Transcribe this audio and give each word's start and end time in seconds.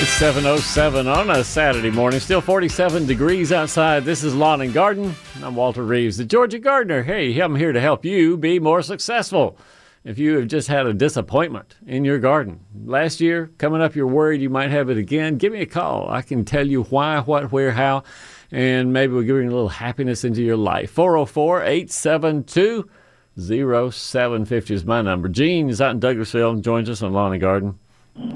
It's 0.00 0.16
7.07 0.20 1.12
on 1.12 1.28
a 1.28 1.42
Saturday 1.42 1.90
morning. 1.90 2.20
Still 2.20 2.40
47 2.40 3.04
degrees 3.04 3.50
outside. 3.50 4.04
This 4.04 4.22
is 4.22 4.32
Lawn 4.32 4.60
and 4.60 4.72
Garden. 4.72 5.12
I'm 5.42 5.56
Walter 5.56 5.82
Reeves, 5.82 6.18
the 6.18 6.24
Georgia 6.24 6.60
Gardener. 6.60 7.02
Hey, 7.02 7.36
I'm 7.40 7.56
here 7.56 7.72
to 7.72 7.80
help 7.80 8.04
you 8.04 8.36
be 8.36 8.60
more 8.60 8.80
successful. 8.80 9.58
If 10.04 10.16
you 10.16 10.38
have 10.38 10.46
just 10.46 10.68
had 10.68 10.86
a 10.86 10.94
disappointment 10.94 11.74
in 11.84 12.04
your 12.04 12.20
garden 12.20 12.60
last 12.84 13.20
year, 13.20 13.50
coming 13.58 13.82
up, 13.82 13.96
you're 13.96 14.06
worried 14.06 14.40
you 14.40 14.50
might 14.50 14.70
have 14.70 14.88
it 14.88 14.98
again, 14.98 15.36
give 15.36 15.52
me 15.52 15.62
a 15.62 15.66
call. 15.66 16.08
I 16.08 16.22
can 16.22 16.44
tell 16.44 16.64
you 16.64 16.84
why, 16.84 17.18
what, 17.18 17.50
where, 17.50 17.72
how, 17.72 18.04
and 18.52 18.92
maybe 18.92 19.14
we'll 19.14 19.24
you 19.24 19.40
a 19.40 19.42
little 19.50 19.68
happiness 19.68 20.22
into 20.22 20.44
your 20.44 20.56
life. 20.56 20.92
404 20.92 21.64
872 21.64 22.88
0750 23.36 24.74
is 24.74 24.84
my 24.84 25.02
number. 25.02 25.28
Gene 25.28 25.68
is 25.68 25.80
out 25.80 25.90
in 25.90 25.98
Douglasville 25.98 26.52
and 26.52 26.62
joins 26.62 26.88
us 26.88 27.02
on 27.02 27.12
Lawn 27.12 27.32
and 27.32 27.40
Garden. 27.40 27.80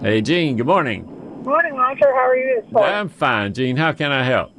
Hey, 0.00 0.22
Gene, 0.22 0.56
good 0.56 0.66
morning. 0.66 1.31
Morning, 1.44 1.74
Walter. 1.74 2.06
How 2.06 2.28
are 2.28 2.36
you 2.36 2.60
this 2.62 2.72
morning? 2.72 2.94
I'm 2.94 3.08
fine, 3.08 3.52
Gene. 3.52 3.76
How 3.76 3.92
can 3.92 4.12
I 4.12 4.22
help? 4.22 4.50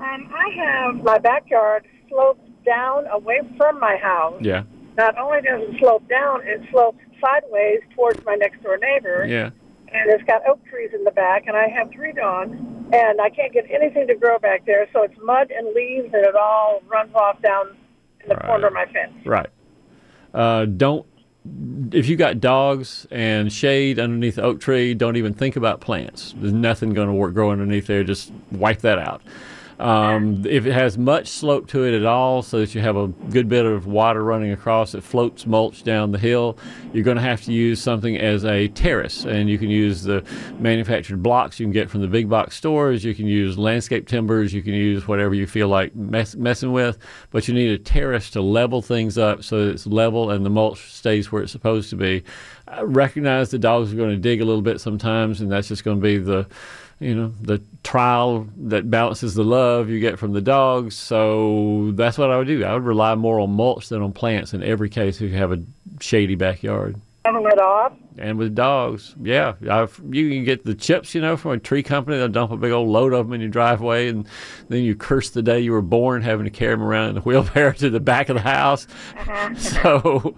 Um, 0.00 0.32
I 0.34 0.48
have 0.56 1.02
my 1.04 1.18
backyard 1.18 1.86
sloped 2.08 2.48
down 2.64 3.06
away 3.08 3.40
from 3.56 3.78
my 3.78 3.96
house. 3.96 4.36
Yeah. 4.40 4.62
Not 4.96 5.18
only 5.18 5.42
does 5.42 5.60
it 5.68 5.78
slope 5.80 6.08
down, 6.08 6.40
it 6.44 6.62
slopes 6.70 6.98
sideways 7.20 7.80
towards 7.94 8.24
my 8.24 8.34
next 8.36 8.62
door 8.62 8.78
neighbor. 8.78 9.26
Yeah. 9.26 9.50
And 9.92 10.10
it's 10.10 10.24
got 10.24 10.40
oak 10.48 10.64
trees 10.66 10.90
in 10.94 11.04
the 11.04 11.10
back, 11.10 11.44
and 11.46 11.56
I 11.56 11.68
have 11.68 11.90
three 11.94 12.12
dogs, 12.12 12.52
and 12.92 13.20
I 13.20 13.28
can't 13.30 13.52
get 13.52 13.66
anything 13.70 14.06
to 14.08 14.14
grow 14.14 14.38
back 14.38 14.64
there, 14.66 14.88
so 14.92 15.02
it's 15.02 15.14
mud 15.22 15.50
and 15.50 15.74
leaves, 15.74 16.06
and 16.12 16.24
it 16.24 16.34
all 16.34 16.82
runs 16.88 17.14
off 17.14 17.40
down 17.42 17.76
in 18.22 18.28
the 18.28 18.34
Right. 18.34 18.46
corner 18.46 18.66
of 18.68 18.72
my 18.72 18.86
fence. 18.86 19.12
Right. 19.26 19.48
Uh, 20.32 20.64
don't. 20.64 21.06
If 21.92 22.08
you 22.08 22.16
got 22.16 22.40
dogs 22.40 23.06
and 23.10 23.52
shade 23.52 23.98
underneath 23.98 24.36
the 24.36 24.42
oak 24.42 24.60
tree, 24.60 24.94
don't 24.94 25.16
even 25.16 25.34
think 25.34 25.56
about 25.56 25.80
plants. 25.80 26.34
There's 26.38 26.52
nothing 26.52 26.94
going 26.94 27.08
to 27.08 27.32
grow 27.32 27.50
underneath 27.50 27.86
there. 27.86 28.02
Just 28.02 28.32
wipe 28.50 28.80
that 28.80 28.98
out. 28.98 29.20
Um, 29.78 30.44
if 30.46 30.66
it 30.66 30.72
has 30.72 30.96
much 30.96 31.28
slope 31.28 31.66
to 31.68 31.84
it 31.84 31.94
at 31.94 32.04
all, 32.04 32.42
so 32.42 32.60
that 32.60 32.74
you 32.74 32.80
have 32.80 32.96
a 32.96 33.08
good 33.08 33.48
bit 33.48 33.66
of 33.66 33.86
water 33.86 34.22
running 34.22 34.52
across, 34.52 34.94
it 34.94 35.02
floats 35.02 35.46
mulch 35.46 35.82
down 35.82 36.12
the 36.12 36.18
hill. 36.18 36.56
You're 36.92 37.04
going 37.04 37.16
to 37.16 37.22
have 37.22 37.42
to 37.44 37.52
use 37.52 37.80
something 37.80 38.16
as 38.16 38.44
a 38.44 38.68
terrace, 38.68 39.24
and 39.24 39.50
you 39.50 39.58
can 39.58 39.70
use 39.70 40.02
the 40.02 40.24
manufactured 40.58 41.22
blocks 41.22 41.58
you 41.58 41.66
can 41.66 41.72
get 41.72 41.90
from 41.90 42.02
the 42.02 42.08
big 42.08 42.28
box 42.28 42.56
stores. 42.56 43.04
You 43.04 43.14
can 43.14 43.26
use 43.26 43.58
landscape 43.58 44.06
timbers. 44.06 44.54
You 44.54 44.62
can 44.62 44.74
use 44.74 45.08
whatever 45.08 45.34
you 45.34 45.46
feel 45.46 45.68
like 45.68 45.94
mess, 45.96 46.36
messing 46.36 46.72
with, 46.72 46.98
but 47.30 47.48
you 47.48 47.54
need 47.54 47.70
a 47.70 47.78
terrace 47.78 48.30
to 48.30 48.42
level 48.42 48.82
things 48.82 49.18
up 49.18 49.42
so 49.42 49.64
that 49.64 49.72
it's 49.72 49.86
level 49.86 50.30
and 50.30 50.46
the 50.46 50.50
mulch 50.50 50.92
stays 50.92 51.32
where 51.32 51.42
it's 51.42 51.52
supposed 51.52 51.90
to 51.90 51.96
be. 51.96 52.22
I 52.66 52.82
recognize 52.82 53.50
the 53.50 53.58
dogs 53.58 53.92
are 53.92 53.96
going 53.96 54.10
to 54.10 54.16
dig 54.16 54.40
a 54.40 54.44
little 54.44 54.62
bit 54.62 54.80
sometimes, 54.80 55.40
and 55.40 55.50
that's 55.50 55.68
just 55.68 55.84
going 55.84 55.98
to 55.98 56.02
be 56.02 56.18
the 56.18 56.46
you 57.00 57.14
know 57.14 57.32
the 57.40 57.60
trial 57.82 58.46
that 58.56 58.90
balances 58.90 59.34
the 59.34 59.44
love 59.44 59.88
you 59.88 60.00
get 60.00 60.18
from 60.18 60.32
the 60.32 60.40
dogs 60.40 60.94
so 60.94 61.90
that's 61.94 62.16
what 62.16 62.30
i 62.30 62.36
would 62.38 62.46
do. 62.46 62.64
I 62.64 62.74
would 62.74 62.84
rely 62.84 63.14
more 63.14 63.40
on 63.40 63.50
mulch 63.50 63.88
than 63.88 64.02
on 64.02 64.12
plants 64.12 64.54
in 64.54 64.62
every 64.62 64.88
case 64.88 65.20
if 65.20 65.30
you 65.30 65.36
have 65.36 65.52
a 65.52 65.62
shady 66.00 66.34
backyard. 66.34 67.00
It 67.26 67.58
off. 67.58 67.94
and 68.18 68.36
with 68.36 68.54
dogs 68.54 69.14
yeah. 69.20 69.54
I've, 69.70 69.98
you 70.10 70.28
can 70.28 70.44
get 70.44 70.64
the 70.64 70.74
chips 70.74 71.14
you 71.14 71.22
know 71.22 71.38
from 71.38 71.52
a 71.52 71.58
tree 71.58 71.82
company. 71.82 72.18
They'll 72.18 72.28
dump 72.28 72.52
a 72.52 72.56
big 72.56 72.70
old 72.70 72.88
load 72.88 73.14
of 73.14 73.26
them 73.26 73.32
in 73.32 73.40
your 73.40 73.48
driveway 73.48 74.08
and 74.08 74.26
then 74.68 74.82
you 74.82 74.94
curse 74.94 75.30
the 75.30 75.42
day 75.42 75.60
you 75.60 75.72
were 75.72 75.82
born 75.82 76.20
having 76.20 76.44
to 76.44 76.50
carry 76.50 76.74
them 76.74 76.82
around 76.82 77.10
in 77.10 77.16
a 77.16 77.20
wheelbarrow 77.20 77.72
to 77.78 77.88
the 77.88 78.00
back 78.00 78.28
of 78.28 78.36
the 78.36 78.42
house. 78.42 78.86
So 79.56 80.34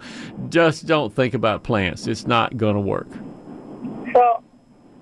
just 0.49 0.85
don't 0.85 1.13
think 1.13 1.33
about 1.33 1.63
plants. 1.63 2.07
It's 2.07 2.25
not 2.25 2.57
going 2.57 2.75
to 2.75 2.81
work. 2.81 3.07
So, 4.13 4.43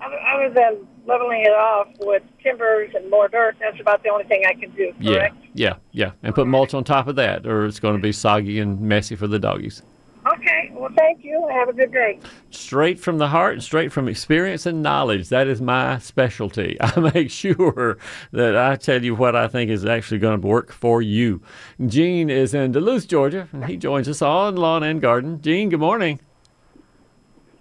other 0.00 0.50
than 0.50 0.86
leveling 1.06 1.42
it 1.42 1.52
off 1.54 1.88
with 2.00 2.22
timbers 2.42 2.90
and 2.94 3.08
more 3.10 3.28
dirt, 3.28 3.56
that's 3.60 3.80
about 3.80 4.02
the 4.02 4.08
only 4.10 4.24
thing 4.24 4.42
I 4.48 4.54
can 4.54 4.70
do, 4.70 4.92
Yeah, 5.00 5.14
correct? 5.14 5.36
yeah, 5.54 5.74
yeah. 5.92 6.12
And 6.22 6.34
put 6.34 6.46
mulch 6.46 6.74
on 6.74 6.84
top 6.84 7.06
of 7.08 7.16
that, 7.16 7.46
or 7.46 7.64
it's 7.66 7.80
going 7.80 7.96
to 7.96 8.02
be 8.02 8.12
soggy 8.12 8.58
and 8.60 8.80
messy 8.80 9.14
for 9.16 9.26
the 9.26 9.38
doggies. 9.38 9.82
Okay. 10.26 10.72
Well, 10.72 10.90
thank 10.96 11.22
you. 11.24 11.46
Have 11.52 11.68
a 11.68 11.72
good 11.72 11.92
day. 11.92 12.18
Straight 12.50 12.98
from 12.98 13.18
the 13.18 13.28
heart 13.28 13.54
and 13.54 13.62
straight 13.62 13.92
from 13.92 14.08
experience 14.08 14.66
and 14.66 14.82
knowledge. 14.82 15.28
That 15.28 15.46
is 15.46 15.60
my 15.62 15.98
specialty. 15.98 16.76
I 16.80 16.98
make 17.14 17.30
sure 17.30 17.96
that 18.32 18.56
I 18.56 18.74
tell 18.74 19.04
you 19.04 19.14
what 19.14 19.36
I 19.36 19.46
think 19.46 19.70
is 19.70 19.84
actually 19.84 20.18
going 20.18 20.40
to 20.40 20.46
work 20.46 20.72
for 20.72 21.00
you. 21.00 21.42
Gene 21.86 22.28
is 22.28 22.54
in 22.54 22.72
Duluth, 22.72 23.06
Georgia, 23.06 23.48
and 23.52 23.66
he 23.66 23.76
joins 23.76 24.08
us 24.08 24.20
on 24.20 24.56
Lawn 24.56 24.82
and 24.82 25.00
Garden. 25.00 25.40
Gene, 25.40 25.68
good 25.68 25.78
morning. 25.80 26.18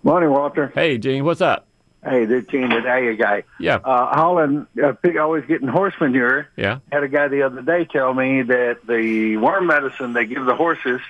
Morning, 0.01 0.31
Walter. 0.31 0.72
Hey, 0.73 0.97
Gene, 0.97 1.23
what's 1.23 1.41
up? 1.41 1.67
Hey, 2.07 2.25
this 2.25 2.45
Gene, 2.45 2.69
the 2.69 2.81
Dahlia 2.81 3.16
guy. 3.16 3.43
Yeah, 3.59 3.77
Uh, 3.83 4.16
Holland, 4.16 4.67
uh, 4.81 4.93
pig 4.93 5.17
always 5.17 5.43
getting 5.45 5.67
horse 5.67 5.95
manure. 5.99 6.47
yeah. 6.55 6.77
Had 6.91 7.01
a 7.03 7.07
guy 7.07 7.27
the 7.29 7.41
other 7.41 7.61
day 7.63 7.85
tell 7.85 8.13
me 8.13 8.43
that 8.43 8.85
the 8.88 9.38
worm 9.38 9.66
medicine 9.67 10.13
they 10.13 10.25
give 10.25 10.45
the 10.45 10.55
horses 10.55 11.01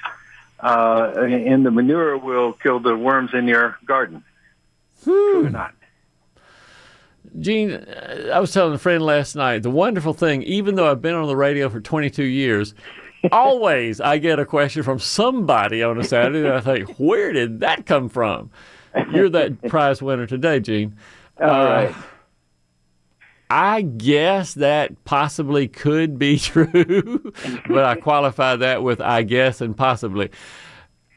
uh, 0.61 1.11
in 1.27 1.63
the 1.63 1.71
manure 1.71 2.17
will 2.17 2.53
kill 2.53 2.79
the 2.79 2.95
worms 2.95 3.31
in 3.33 3.45
your 3.47 3.77
garden. 3.85 4.23
True 5.03 5.47
or 5.47 5.49
not? 5.49 5.73
Gene, 7.39 7.85
I 8.31 8.39
was 8.39 8.53
telling 8.53 8.73
a 8.73 8.77
friend 8.77 9.03
last 9.03 9.35
night 9.35 9.63
the 9.63 9.69
wonderful 9.69 10.13
thing, 10.13 10.43
even 10.43 10.75
though 10.75 10.89
I've 10.89 11.01
been 11.01 11.15
on 11.15 11.27
the 11.27 11.35
radio 11.35 11.67
for 11.69 11.81
22 11.81 12.23
years, 12.23 12.73
always 13.31 13.99
I 13.99 14.17
get 14.19 14.39
a 14.39 14.45
question 14.45 14.83
from 14.83 14.99
somebody 14.99 15.83
on 15.83 15.99
a 15.99 16.03
Saturday 16.05 16.39
and 16.47 16.53
I 16.53 16.61
think, 16.61 16.95
where 16.97 17.33
did 17.33 17.59
that 17.59 17.85
come 17.85 18.07
from? 18.07 18.51
You're 19.11 19.29
that 19.29 19.61
prize 19.69 20.01
winner 20.01 20.25
today, 20.27 20.59
Gene. 20.59 20.95
All 21.39 21.47
right. 21.47 21.93
I 23.49 23.81
guess 23.83 24.55
that 24.55 25.03
possibly 25.05 25.67
could 25.67 26.17
be 26.17 26.39
true, 26.39 27.31
but 27.67 27.83
I 27.83 27.95
qualify 27.95 28.55
that 28.57 28.81
with 28.83 28.99
I 29.01 29.21
guess 29.23 29.61
and 29.61 29.77
possibly. 29.77 30.31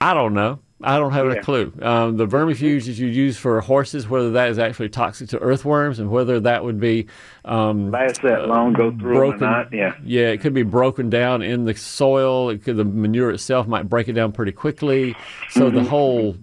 I 0.00 0.15
don't 0.15 0.34
know. 0.34 0.61
I 0.81 0.97
don't 0.99 1.11
have 1.11 1.27
a 1.27 1.41
clue. 1.41 1.72
Um, 1.83 2.19
the 2.19 2.27
vermifuges 2.27 2.99
you 2.99 3.09
use 3.09 3.37
for 3.37 3.61
horses, 3.61 4.09
whether 4.09 4.31
that 4.33 4.49
is 4.50 4.61
actually 4.61 4.91
toxic 4.91 5.28
to 5.31 5.38
earthworms 5.41 5.99
and 5.99 6.09
whether 6.09 6.38
that 6.38 6.62
would 6.62 6.78
be 6.78 7.09
um, 7.44 7.91
Last 7.91 8.22
that 8.22 8.47
long, 8.47 8.75
go 8.75 8.93
through 8.93 9.15
broken. 9.17 9.41
not? 9.41 9.72
Yeah. 9.72 9.94
yeah, 10.05 10.28
it 10.28 10.37
could 10.41 10.55
be 10.55 10.62
broken 10.62 11.11
down 11.11 11.43
in 11.43 11.65
the 11.65 11.75
soil. 11.75 12.50
It 12.50 12.62
could, 12.62 12.77
the 12.77 12.84
manure 12.84 13.31
itself 13.31 13.67
might 13.67 13.88
break 13.88 14.06
it 14.06 14.12
down 14.12 14.31
pretty 14.31 14.53
quickly. 14.53 15.17
So 15.50 15.62
Mm-hmm. 15.62 15.77
the 15.78 15.83
whole 15.83 16.37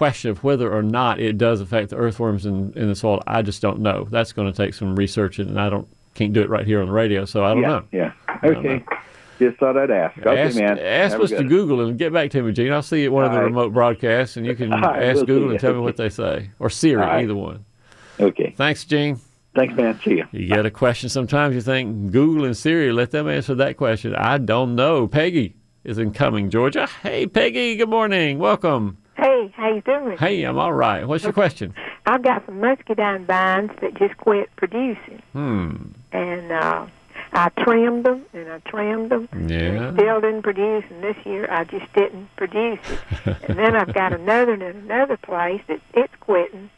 question 0.00 0.30
of 0.30 0.42
whether 0.42 0.72
or 0.72 0.82
not 0.82 1.20
it 1.20 1.36
does 1.36 1.60
affect 1.60 1.90
the 1.90 1.96
earthworms 1.96 2.46
in, 2.46 2.72
in 2.74 2.88
the 2.88 2.94
soil, 2.94 3.22
I 3.26 3.42
just 3.42 3.60
don't 3.60 3.80
know. 3.80 4.08
That's 4.10 4.32
going 4.32 4.50
to 4.50 4.56
take 4.56 4.72
some 4.72 4.96
research, 4.96 5.38
and 5.38 5.60
I 5.60 5.68
don't 5.68 5.86
can't 6.14 6.32
do 6.32 6.40
it 6.40 6.48
right 6.48 6.64
here 6.64 6.80
on 6.80 6.86
the 6.86 6.92
radio, 6.92 7.26
so 7.26 7.44
I 7.44 7.52
don't 7.52 7.62
yeah. 7.62 7.68
know. 7.68 7.84
Yeah. 7.92 8.12
Okay. 8.42 8.82
Just 9.38 9.58
thought 9.58 9.76
I'd 9.76 9.90
ask. 9.90 10.16
Okay, 10.16 10.40
ask 10.40 10.56
man. 10.56 10.78
ask 10.78 11.12
Have 11.12 11.20
us 11.20 11.28
to 11.28 11.44
Google 11.44 11.82
and 11.82 11.98
get 11.98 12.14
back 12.14 12.30
to 12.30 12.42
me, 12.42 12.50
Gene. 12.50 12.72
I'll 12.72 12.82
see 12.82 13.02
you 13.02 13.08
at 13.08 13.12
one 13.12 13.26
of 13.26 13.32
the 13.32 13.36
All 13.36 13.42
right. 13.42 13.50
remote 13.50 13.74
broadcasts, 13.74 14.38
and 14.38 14.46
you 14.46 14.56
can 14.56 14.72
All 14.72 14.80
right, 14.80 15.02
ask 15.02 15.16
we'll 15.16 15.26
Google 15.26 15.50
and 15.50 15.60
tell 15.60 15.74
me 15.74 15.80
what 15.80 15.98
they 15.98 16.08
say, 16.08 16.50
or 16.58 16.70
Siri, 16.70 17.02
All 17.02 17.06
right. 17.06 17.22
either 17.22 17.34
one. 17.34 17.66
Okay. 18.18 18.54
Thanks, 18.56 18.86
Gene. 18.86 19.20
Thanks, 19.54 19.74
man. 19.74 20.00
See 20.02 20.12
you. 20.12 20.26
You 20.32 20.46
get 20.46 20.64
a 20.64 20.70
question 20.70 21.10
sometimes 21.10 21.54
you 21.54 21.60
think 21.60 22.10
Google 22.10 22.46
and 22.46 22.56
Siri, 22.56 22.90
let 22.90 23.10
them 23.10 23.28
answer 23.28 23.54
that 23.56 23.76
question. 23.76 24.14
I 24.14 24.38
don't 24.38 24.74
know. 24.76 25.06
Peggy 25.06 25.56
is 25.84 25.98
in 25.98 26.14
Cumming, 26.14 26.48
Georgia. 26.48 26.86
Hey, 27.02 27.26
Peggy, 27.26 27.76
good 27.76 27.90
morning. 27.90 28.38
Welcome. 28.38 28.96
Hey, 29.50 29.62
how 29.62 29.74
you 29.74 29.80
doing? 29.80 30.16
Hey, 30.18 30.42
I'm 30.44 30.58
all 30.58 30.72
right. 30.72 31.06
What's 31.06 31.24
your 31.24 31.32
question? 31.32 31.74
I've 32.06 32.22
got 32.22 32.44
some 32.46 32.60
muscadine 32.60 33.26
vines 33.26 33.70
that 33.80 33.94
just 33.94 34.16
quit 34.16 34.48
producing, 34.56 35.22
Hmm. 35.32 35.76
and 36.12 36.52
uh, 36.52 36.86
I 37.32 37.48
trimmed 37.60 38.04
them 38.04 38.24
and 38.32 38.48
I 38.50 38.58
trimmed 38.60 39.10
them. 39.10 39.28
Yeah. 39.48 39.92
Still 39.94 40.20
didn't 40.20 40.42
produce, 40.42 40.84
and 40.90 41.02
this 41.02 41.16
year 41.24 41.48
I 41.50 41.64
just 41.64 41.92
didn't 41.94 42.28
produce 42.36 42.78
it. 43.26 43.36
and 43.48 43.58
then 43.58 43.74
I've 43.76 43.92
got 43.92 44.12
another 44.20 44.54
in 44.54 44.62
another 44.62 45.16
place 45.16 45.62
that 45.68 45.80
it's 45.94 46.14
quitting. 46.20 46.70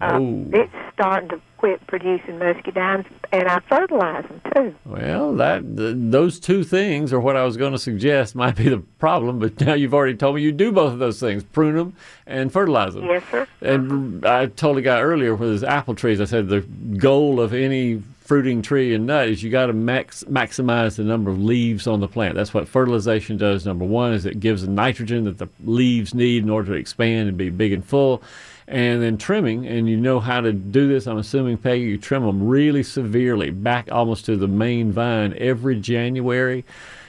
Uh, 0.00 0.18
Oh. 0.20 0.46
It's 0.52 0.72
starting 0.92 1.28
to 1.30 1.40
quit 1.56 1.86
producing 1.86 2.38
muscadines, 2.38 3.06
and 3.32 3.48
I 3.48 3.60
fertilize 3.60 4.24
them 4.26 4.40
too. 4.54 4.74
Well, 4.84 5.34
that 5.36 5.76
th- 5.76 5.94
those 5.98 6.38
two 6.38 6.62
things 6.62 7.12
are 7.12 7.20
what 7.20 7.36
I 7.36 7.44
was 7.44 7.56
going 7.56 7.72
to 7.72 7.78
suggest 7.78 8.34
might 8.34 8.56
be 8.56 8.68
the 8.68 8.78
problem, 8.98 9.38
but 9.38 9.58
now 9.60 9.72
you've 9.74 9.94
already 9.94 10.16
told 10.16 10.36
me 10.36 10.42
you 10.42 10.52
do 10.52 10.72
both 10.72 10.92
of 10.92 10.98
those 10.98 11.20
things: 11.20 11.42
prune 11.42 11.76
them 11.76 11.94
and 12.26 12.52
fertilize 12.52 12.94
them. 12.94 13.04
Yes, 13.06 13.22
sir. 13.30 13.46
And 13.62 14.26
I 14.26 14.46
told 14.46 14.76
a 14.78 14.82
guy 14.82 15.00
earlier 15.00 15.34
with 15.34 15.48
his 15.50 15.64
apple 15.64 15.94
trees, 15.94 16.20
I 16.20 16.24
said 16.26 16.48
the 16.48 16.60
goal 16.98 17.40
of 17.40 17.54
any 17.54 18.02
fruiting 18.24 18.62
tree 18.62 18.94
and 18.94 19.06
nut 19.06 19.28
is 19.28 19.42
you 19.42 19.50
got 19.50 19.66
to 19.66 19.72
max, 19.74 20.24
maximize 20.24 20.96
the 20.96 21.04
number 21.04 21.30
of 21.30 21.38
leaves 21.42 21.86
on 21.86 22.00
the 22.00 22.08
plant. 22.08 22.34
That's 22.34 22.54
what 22.54 22.66
fertilization 22.66 23.36
does. 23.36 23.66
Number 23.66 23.84
one 23.84 24.12
is 24.14 24.24
it 24.24 24.40
gives 24.40 24.62
the 24.62 24.70
nitrogen 24.70 25.24
that 25.24 25.36
the 25.38 25.48
leaves 25.64 26.14
need 26.14 26.42
in 26.42 26.48
order 26.50 26.72
to 26.72 26.78
expand 26.78 27.28
and 27.28 27.36
be 27.36 27.50
big 27.50 27.72
and 27.72 27.84
full. 27.84 28.22
And 28.66 29.02
then 29.02 29.18
trimming, 29.18 29.66
and 29.66 29.88
you 29.90 29.96
know 29.98 30.20
how 30.20 30.40
to 30.40 30.52
do 30.52 30.88
this. 30.88 31.06
I'm 31.06 31.18
assuming, 31.18 31.58
Peggy, 31.58 31.82
you 31.82 31.98
trim 31.98 32.24
them 32.24 32.48
really 32.48 32.82
severely 32.82 33.50
back 33.50 33.92
almost 33.92 34.24
to 34.24 34.36
the 34.36 34.48
main 34.48 34.90
vine 34.90 35.34
every 35.36 35.78
January 35.78 36.64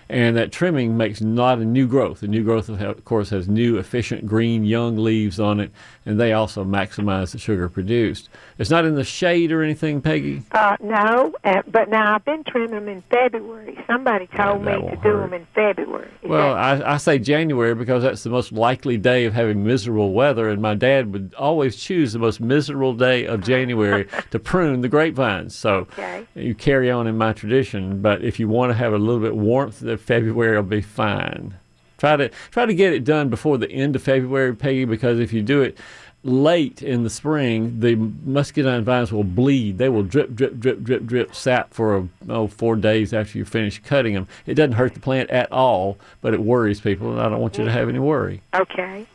and 0.09 0.37
that 0.37 0.51
trimming 0.51 0.95
makes 0.97 1.21
not 1.21 1.59
a 1.59 1.65
new 1.65 1.87
growth. 1.87 2.19
The 2.19 2.27
new 2.27 2.43
growth, 2.43 2.69
of 2.69 3.05
course, 3.05 3.29
has 3.29 3.47
new, 3.47 3.77
efficient, 3.77 4.25
green, 4.25 4.63
young 4.63 4.97
leaves 4.97 5.39
on 5.39 5.59
it, 5.59 5.71
and 6.05 6.19
they 6.19 6.33
also 6.33 6.63
maximize 6.63 7.31
the 7.31 7.39
sugar 7.39 7.67
produced. 7.69 8.29
It's 8.57 8.69
not 8.69 8.85
in 8.85 8.95
the 8.95 9.03
shade 9.03 9.51
or 9.51 9.63
anything, 9.63 10.01
Peggy. 10.01 10.43
Uh, 10.51 10.77
no, 10.81 11.33
uh, 11.43 11.61
but 11.67 11.89
now 11.89 12.15
I've 12.15 12.25
been 12.25 12.43
trimming 12.43 12.71
them 12.71 12.87
in 12.87 13.01
February. 13.09 13.77
Somebody 13.87 14.27
told 14.27 14.63
Yeah, 14.63 14.65
me 14.65 14.71
to 14.73 14.79
won't 14.85 15.03
do 15.03 15.17
them 15.17 15.33
in 15.33 15.47
February. 15.55 16.09
Is 16.23 16.29
Well, 16.29 16.53
that- 16.55 16.85
I, 16.85 16.93
I 16.93 16.97
say 16.97 17.19
January 17.19 17.73
because 17.75 18.03
that's 18.03 18.23
the 18.23 18.29
most 18.29 18.51
likely 18.51 18.97
day 18.97 19.25
of 19.25 19.33
having 19.33 19.63
miserable 19.65 20.13
weather, 20.13 20.49
and 20.49 20.61
my 20.61 20.75
dad 20.75 21.11
would 21.13 21.33
always 21.37 21.75
choose 21.75 22.13
the 22.13 22.19
most 22.19 22.39
miserable 22.39 22.93
day 22.93 23.25
of 23.25 23.41
January 23.43 24.07
to 24.31 24.39
prune 24.39 24.81
the 24.81 24.89
grapevines. 24.89 25.55
So 25.55 25.87
Okay. 25.97 26.25
you 26.35 26.53
carry 26.55 26.89
on 26.91 27.07
in 27.07 27.17
my 27.17 27.33
tradition, 27.33 28.01
but 28.01 28.23
if 28.23 28.39
you 28.39 28.47
want 28.47 28.69
to 28.71 28.73
have 28.75 28.93
a 28.93 28.97
little 28.97 29.21
bit 29.21 29.35
warmth, 29.35 29.79
February 29.97 30.55
will 30.55 30.63
be 30.63 30.81
fine. 30.81 31.55
Try 31.97 32.17
to 32.17 32.29
try 32.51 32.65
to 32.65 32.73
get 32.73 32.93
it 32.93 33.03
done 33.03 33.29
before 33.29 33.57
the 33.57 33.71
end 33.71 33.95
of 33.95 34.03
February, 34.03 34.55
Peggy, 34.55 34.85
because 34.85 35.19
if 35.19 35.31
you 35.31 35.41
do 35.41 35.61
it 35.61 35.77
late 36.23 36.81
in 36.81 37.03
the 37.03 37.09
spring, 37.09 37.79
the 37.79 37.95
muscadine 37.95 38.83
vines 38.83 39.11
will 39.11 39.23
bleed. 39.23 39.77
They 39.77 39.89
will 39.89 40.03
drip, 40.03 40.35
drip, 40.35 40.59
drip, 40.59 40.83
drip, 40.83 41.05
drip 41.05 41.35
sap 41.35 41.73
for 41.73 42.09
oh, 42.27 42.47
four 42.47 42.75
days 42.75 43.13
after 43.13 43.37
you 43.37 43.45
finish 43.45 43.79
cutting 43.79 44.15
them. 44.15 44.27
It 44.45 44.55
doesn't 44.55 44.73
hurt 44.73 44.93
the 44.95 44.99
plant 44.99 45.29
at 45.29 45.51
all, 45.51 45.97
but 46.21 46.33
it 46.33 46.41
worries 46.41 46.81
people, 46.81 47.11
and 47.11 47.21
I 47.21 47.29
don't 47.29 47.39
want 47.39 47.57
you 47.57 47.65
to 47.65 47.71
have 47.71 47.87
any 47.87 47.99
worry. 47.99 48.41
okay. 48.53 49.05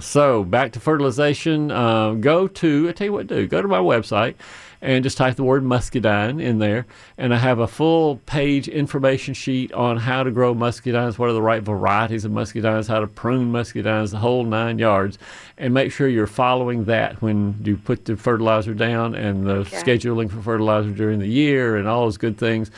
So 0.00 0.44
back 0.44 0.72
to 0.72 0.80
fertilization. 0.80 1.70
Uh, 1.70 2.14
go 2.14 2.48
to 2.48 2.88
I 2.88 2.92
tell 2.92 3.06
you 3.06 3.12
what 3.12 3.28
to 3.28 3.36
do. 3.36 3.46
Go 3.46 3.62
to 3.62 3.68
my 3.68 3.78
website 3.78 4.34
and 4.82 5.02
just 5.02 5.16
type 5.16 5.36
the 5.36 5.44
word 5.44 5.64
muscadine 5.64 6.40
in 6.40 6.58
there, 6.58 6.86
and 7.18 7.34
I 7.34 7.38
have 7.38 7.58
a 7.58 7.66
full 7.66 8.16
page 8.26 8.68
information 8.68 9.34
sheet 9.34 9.72
on 9.72 9.96
how 9.96 10.22
to 10.22 10.30
grow 10.30 10.54
muscadines, 10.54 11.18
what 11.18 11.28
are 11.28 11.32
the 11.32 11.42
right 11.42 11.62
varieties 11.62 12.24
of 12.24 12.32
muscadines, 12.32 12.88
how 12.88 13.00
to 13.00 13.06
prune 13.06 13.52
muscadines, 13.52 14.10
the 14.10 14.18
whole 14.18 14.44
nine 14.44 14.78
yards, 14.78 15.18
and 15.58 15.72
make 15.74 15.92
sure 15.92 16.08
you're 16.08 16.26
following 16.26 16.84
that 16.84 17.20
when 17.22 17.56
you 17.64 17.76
put 17.76 18.04
the 18.04 18.16
fertilizer 18.16 18.74
down 18.74 19.14
and 19.14 19.46
the 19.46 19.56
Okay. 19.56 19.76
scheduling 19.78 20.30
for 20.30 20.40
fertilizer 20.42 20.90
during 20.90 21.18
the 21.18 21.26
year 21.28 21.76
and 21.76 21.88
all 21.88 22.04
those 22.04 22.18
good 22.18 22.36
things. 22.38 22.70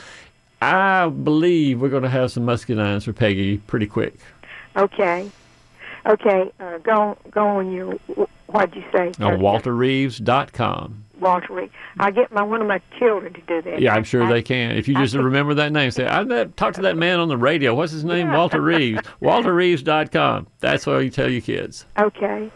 I 0.61 1.07
believe 1.07 1.79
we're 1.81 1.89
going 1.89 2.03
to 2.03 2.09
have 2.09 2.31
some 2.31 2.45
muscadines 2.45 3.03
for 3.05 3.13
Peggy 3.13 3.57
pretty 3.59 3.85
quick. 3.87 4.15
Okay. 4.75 5.29
Okay. 6.05 6.51
Uh, 6.59 6.77
go 6.79 7.17
go 7.31 7.45
on 7.47 7.71
your 7.71 7.93
what'd 8.47 8.75
you 8.75 8.83
say? 8.91 9.07
On 9.23 9.39
WalterReeves.com. 9.39 11.03
Walter 11.19 11.53
Reed. 11.53 11.69
I 11.99 12.11
get 12.11 12.31
my 12.31 12.41
one 12.41 12.61
of 12.61 12.67
my 12.67 12.81
children 12.97 13.33
to 13.33 13.41
do 13.41 13.61
that. 13.63 13.79
Yeah, 13.81 13.93
I'm 13.93 14.03
sure 14.03 14.23
I- 14.23 14.31
they 14.33 14.41
can. 14.41 14.71
If 14.71 14.87
you 14.87 14.95
just 14.95 15.15
I- 15.15 15.19
remember 15.19 15.53
that 15.55 15.71
name, 15.71 15.91
say, 15.91 16.07
I 16.07 16.23
met, 16.23 16.55
talked 16.57 16.75
to 16.77 16.81
that 16.83 16.97
man 16.97 17.19
on 17.19 17.27
the 17.27 17.37
radio. 17.37 17.73
What's 17.75 17.91
his 17.91 18.03
name? 18.03 18.31
Walter 18.31 18.61
Reeves. 18.61 19.01
WalterReeves.com. 19.21 20.47
That's 20.59 20.85
where 20.85 21.01
you 21.01 21.09
tell 21.09 21.29
your 21.29 21.41
kids. 21.41 21.85
Okay. 21.97 22.51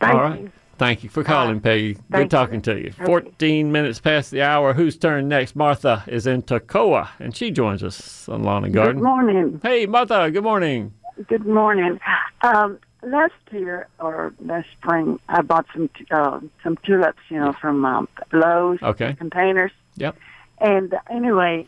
Thank 0.00 0.14
All 0.14 0.20
right. 0.20 0.40
you. 0.42 0.52
Thank 0.78 1.02
you 1.02 1.10
for 1.10 1.24
calling, 1.24 1.60
Peggy. 1.60 1.94
Good 1.94 2.02
Thank 2.10 2.24
you. 2.24 2.28
talking 2.38 2.62
to 2.62 2.80
you. 2.80 2.92
14 3.04 3.72
minutes 3.72 3.98
past 3.98 4.30
the 4.30 4.42
hour. 4.42 4.74
Whose 4.74 4.96
turn 4.96 5.26
next? 5.26 5.56
Martha 5.56 6.04
is 6.06 6.24
in 6.28 6.42
Toccoa, 6.42 7.08
and 7.18 7.36
she 7.36 7.50
joins 7.50 7.82
us 7.82 8.28
on 8.28 8.44
Lawn 8.44 8.64
and 8.64 8.72
Garden. 8.72 8.98
Good 8.98 9.02
morning. 9.04 9.60
Hey, 9.60 9.86
Martha, 9.86 10.30
good 10.30 10.44
morning. 10.44 10.94
Good 11.26 11.46
morning. 11.46 11.98
Um, 12.42 12.78
last 13.02 13.32
year 13.52 13.86
or 13.98 14.32
last 14.40 14.68
spring, 14.72 15.18
I 15.28 15.42
bought 15.42 15.66
some 15.72 15.88
uh, 16.10 16.40
some 16.62 16.76
tulips, 16.78 17.18
you 17.28 17.38
know, 17.38 17.52
from 17.52 17.84
um, 17.84 18.08
Lowe's 18.32 18.82
Okay. 18.82 19.14
containers. 19.14 19.72
Yep. 19.96 20.16
And 20.60 20.94
anyway, 21.10 21.66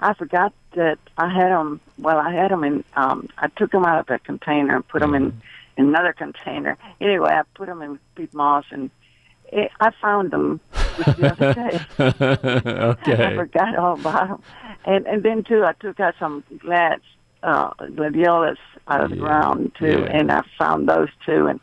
I 0.00 0.14
forgot 0.14 0.52
that 0.74 0.98
I 1.16 1.28
had 1.32 1.50
them. 1.50 1.80
Well, 1.98 2.18
I 2.18 2.32
had 2.32 2.50
them 2.50 2.64
in. 2.64 2.84
Um, 2.94 3.28
I 3.38 3.48
took 3.48 3.70
them 3.72 3.84
out 3.84 4.00
of 4.00 4.06
that 4.06 4.24
container 4.24 4.76
and 4.76 4.86
put 4.88 5.00
them 5.00 5.14
in, 5.14 5.40
in 5.76 5.86
another 5.88 6.12
container. 6.12 6.76
Anyway, 7.00 7.30
I 7.30 7.42
put 7.54 7.66
them 7.66 7.82
in 7.82 7.98
peat 8.14 8.34
moss, 8.34 8.64
and 8.70 8.90
it, 9.52 9.70
I 9.80 9.90
found 10.02 10.32
them 10.32 10.60
the 11.16 11.30
other 11.32 11.54
day. 11.54 11.80
I 11.98 13.36
forgot 13.36 13.76
all 13.76 13.94
about 13.94 14.28
them. 14.28 14.42
And 14.84 15.06
and 15.06 15.22
then 15.22 15.44
too, 15.44 15.64
I 15.64 15.72
took 15.72 15.98
out 16.00 16.14
some 16.18 16.44
glads, 16.58 17.02
uh, 17.46 17.70
out 18.88 19.00
of 19.02 19.10
the 19.10 19.16
Yeah, 19.16 19.20
ground 19.20 19.72
too, 19.78 19.86
yeah. 20.06 20.16
and 20.18 20.30
I 20.30 20.42
found 20.58 20.88
those 20.88 21.08
too. 21.24 21.46
And 21.48 21.60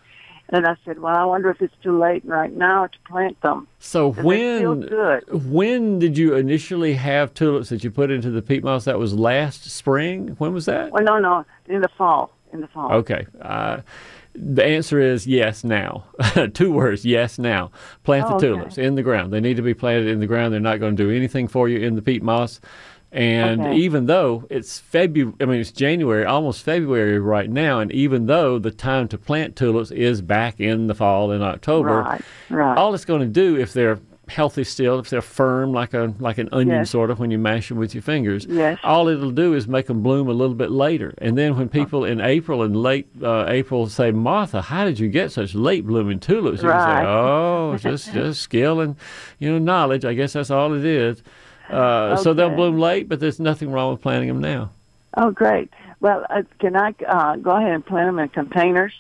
then 0.50 0.66
I 0.68 0.76
said, 0.86 1.00
well, 1.00 1.16
I 1.16 1.24
wonder 1.26 1.50
if 1.50 1.62
it's 1.62 1.74
too 1.82 1.98
late 1.98 2.24
right 2.26 2.52
now 2.54 2.88
to 2.88 2.98
plant 3.08 3.40
them. 3.42 3.68
So 3.80 4.12
when 4.12 4.84
when 5.32 6.00
did 6.00 6.18
you 6.18 6.36
initially 6.36 6.94
have 6.94 7.34
tulips 7.34 7.70
that 7.70 7.84
you 7.84 7.90
put 7.92 8.12
into 8.12 8.30
the 8.30 8.42
peat 8.42 8.64
moss? 8.64 8.86
That 8.86 9.00
was 9.00 9.14
last 9.14 9.70
spring. 9.72 10.36
When 10.38 10.54
was 10.54 10.66
that? 10.66 10.92
Well, 10.92 11.04
no, 11.04 11.18
no, 11.20 11.46
in 11.68 11.82
the 11.82 11.90
fall, 11.98 12.32
in 12.52 12.62
the 12.62 12.68
fall. 12.68 12.92
Okay. 12.94 13.26
Uh, 13.42 13.82
the 14.36 14.66
answer 14.66 15.00
is 15.00 15.28
yes 15.28 15.64
now. 15.64 16.06
Two 16.54 16.72
words, 16.74 17.06
yes 17.06 17.38
now. 17.40 17.72
Plant 18.04 18.28
the 18.28 18.34
Oh, 18.34 18.38
okay. 18.38 18.48
tulips 18.48 18.78
in 18.80 18.96
the 18.96 19.04
ground. 19.04 19.32
They 19.32 19.40
need 19.40 19.58
to 19.58 19.62
be 19.64 19.76
planted 19.76 20.08
in 20.08 20.20
the 20.20 20.26
ground. 20.28 20.52
They're 20.54 20.60
not 20.60 20.80
going 20.80 20.96
to 20.96 21.04
do 21.04 21.12
anything 21.16 21.48
for 21.48 21.70
you 21.70 21.80
in 21.80 21.96
the 21.96 22.02
peat 22.02 22.24
moss. 22.24 22.60
And 23.14 23.62
Okay. 23.62 23.76
even 23.76 24.08
though 24.08 24.46
it's 24.50 24.80
February, 24.80 25.36
I 25.40 25.46
mean, 25.46 25.60
it's 25.62 25.72
January, 25.72 26.26
almost 26.26 26.64
February 26.64 27.20
right 27.20 27.50
now, 27.50 27.80
and 27.80 27.92
even 27.92 28.26
though 28.26 28.58
the 28.58 28.72
time 28.72 29.08
to 29.10 29.18
plant 29.18 29.56
tulips 29.56 29.92
is 29.92 30.22
back 30.22 30.60
in 30.60 30.88
the 30.88 30.96
fall 30.96 31.32
in 31.32 31.42
October, 31.44 32.02
Right, 32.02 32.22
right. 32.50 32.78
all 32.78 32.94
it's 32.96 33.06
going 33.06 33.22
to 33.22 33.28
do 33.28 33.56
if 33.56 33.72
they're 33.72 34.00
healthy 34.30 34.64
still, 34.64 35.00
if 35.00 35.10
they're 35.10 35.22
firm 35.22 35.74
like 35.74 35.94
a 35.94 36.14
like 36.18 36.38
an 36.38 36.48
onion 36.54 36.78
Yes. 36.78 36.90
sort 36.90 37.12
of 37.12 37.20
when 37.20 37.30
you 37.30 37.38
mash 37.38 37.68
them 37.70 37.78
with 37.78 37.94
your 37.94 38.02
fingers, 38.02 38.48
Yes. 38.50 38.80
all 38.84 39.08
it'll 39.10 39.32
do 39.32 39.54
is 39.54 39.68
make 39.68 39.88
them 39.88 40.02
bloom 40.02 40.28
a 40.30 40.34
little 40.34 40.56
bit 40.56 40.72
later. 40.72 41.14
And 41.20 41.38
then 41.38 41.56
when 41.58 41.68
people 41.70 42.06
in 42.06 42.20
April 42.22 42.64
and 42.64 42.76
late 42.76 43.08
uh, 43.22 43.46
April 43.48 43.86
say, 43.90 44.12
Martha, 44.12 44.62
how 44.62 44.86
did 44.86 44.98
you 44.98 45.10
get 45.10 45.32
such 45.34 45.54
late 45.54 45.86
blooming 45.86 46.20
tulips? 46.20 46.64
You 46.64 46.70
can 46.70 46.80
say, 46.80 47.06
oh, 47.06 47.78
just 47.78 48.12
just 48.14 48.42
skill 48.42 48.80
and 48.80 48.96
you 49.40 49.52
know 49.52 49.60
knowledge. 49.60 50.04
I 50.06 50.14
guess 50.14 50.34
that's 50.34 50.50
all 50.50 50.74
it 50.74 50.86
is. 50.86 51.22
Uh, 51.74 52.16
So 52.18 52.34
they'll 52.34 52.50
bloom 52.50 52.80
late, 52.80 53.10
but 53.10 53.20
there's 53.20 53.40
nothing 53.40 53.72
wrong 53.72 53.92
with 53.92 54.02
planting 54.02 54.28
them 54.30 54.40
now. 54.42 54.70
Oh, 55.16 55.32
great. 55.32 55.70
Well, 56.00 56.26
uh, 56.30 56.44
can 56.60 56.76
I 56.76 56.94
uh, 57.08 57.36
go 57.38 57.52
ahead 57.52 57.72
and 57.72 57.86
plant 57.86 58.08
them 58.08 58.20
in 58.20 58.30
containers? 58.30 58.94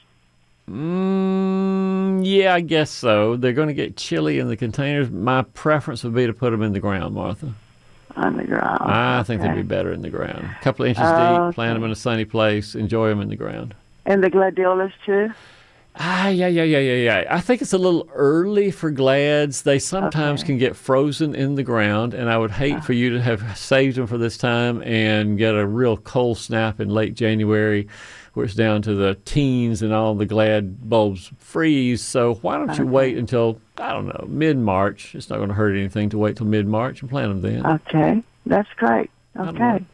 Mm, 0.69 2.21
yeah, 2.23 2.53
I 2.53 2.61
guess 2.61 2.89
so. 2.89 3.35
They're 3.35 3.53
going 3.53 3.67
to 3.67 3.73
get 3.73 3.97
chilly 3.97 4.39
in 4.39 4.47
the 4.47 4.55
containers. 4.57 5.09
My 5.09 5.41
preference 5.41 6.03
would 6.03 6.13
be 6.15 6.25
to 6.25 6.33
put 6.33 6.51
them 6.51 6.61
in 6.61 6.73
the 6.73 6.79
ground, 6.79 7.15
Martha. 7.15 7.53
On 8.15 8.37
the 8.37 8.43
ground. 8.43 8.79
I 8.83 9.23
think 9.23 9.41
they'd 9.41 9.55
be 9.55 9.63
better 9.63 9.91
in 9.91 10.01
the 10.03 10.09
ground. 10.09 10.45
A 10.45 10.63
couple 10.63 10.85
of 10.85 10.89
inches 10.89 11.03
Oh, 11.07 11.47
deep, 11.47 11.55
plant 11.55 11.75
them 11.75 11.83
in 11.83 11.91
a 11.91 11.95
sunny 11.95 12.25
place, 12.25 12.75
enjoy 12.75 13.09
them 13.09 13.21
in 13.21 13.29
the 13.29 13.35
ground. 13.35 13.73
And 14.05 14.23
the 14.23 14.29
gladiolas 14.29 14.91
too. 15.05 15.31
Ah, 15.95 16.27
yeah, 16.29 16.47
yeah, 16.47 16.63
yeah, 16.63 16.79
yeah, 16.79 16.95
yeah. 17.21 17.27
I 17.29 17.39
think 17.39 17.61
it's 17.61 17.73
a 17.73 17.77
little 17.77 18.09
early 18.15 18.71
for 18.71 18.89
glads. 18.89 19.61
They 19.61 19.77
sometimes 19.77 20.41
Okay. 20.41 20.47
can 20.47 20.57
get 20.57 20.75
frozen 20.75 21.35
in 21.35 21.53
the 21.55 21.61
ground, 21.63 22.15
and 22.15 22.29
I 22.29 22.37
would 22.37 22.49
hate 22.51 22.83
for 22.83 22.93
you 22.93 23.11
to 23.11 23.21
have 23.21 23.55
saved 23.57 23.97
them 23.97 24.07
for 24.07 24.17
this 24.17 24.37
time 24.37 24.81
and 24.81 25.37
get 25.37 25.53
a 25.53 25.67
real 25.67 25.97
cold 25.97 26.39
snap 26.39 26.79
in 26.79 26.89
late 26.89 27.13
January 27.13 27.87
where 28.33 28.43
it's 28.45 28.55
down 28.55 28.81
to 28.81 28.95
the 28.95 29.15
teens 29.25 29.83
and 29.83 29.93
all 29.93 30.15
the 30.15 30.25
glad 30.25 30.89
bulbs 30.89 31.31
freeze. 31.37 32.01
So 32.03 32.35
why 32.41 32.57
don't 32.57 32.75
you 32.79 32.87
wait 32.87 33.15
until, 33.15 33.59
I 33.77 33.91
don't 33.91 34.07
know, 34.07 34.25
mid 34.27 34.57
March? 34.57 35.13
It's 35.13 35.29
not 35.29 35.35
going 35.37 35.49
to 35.49 35.53
hurt 35.55 35.75
anything 35.75 36.09
to 36.09 36.17
wait 36.17 36.37
till 36.37 36.47
mid 36.47 36.67
March 36.67 37.01
and 37.01 37.09
plant 37.11 37.29
them 37.29 37.41
then. 37.41 37.65
Okay, 37.67 38.23
that's 38.47 38.69
great. 38.77 39.11
Okay. 39.39 39.85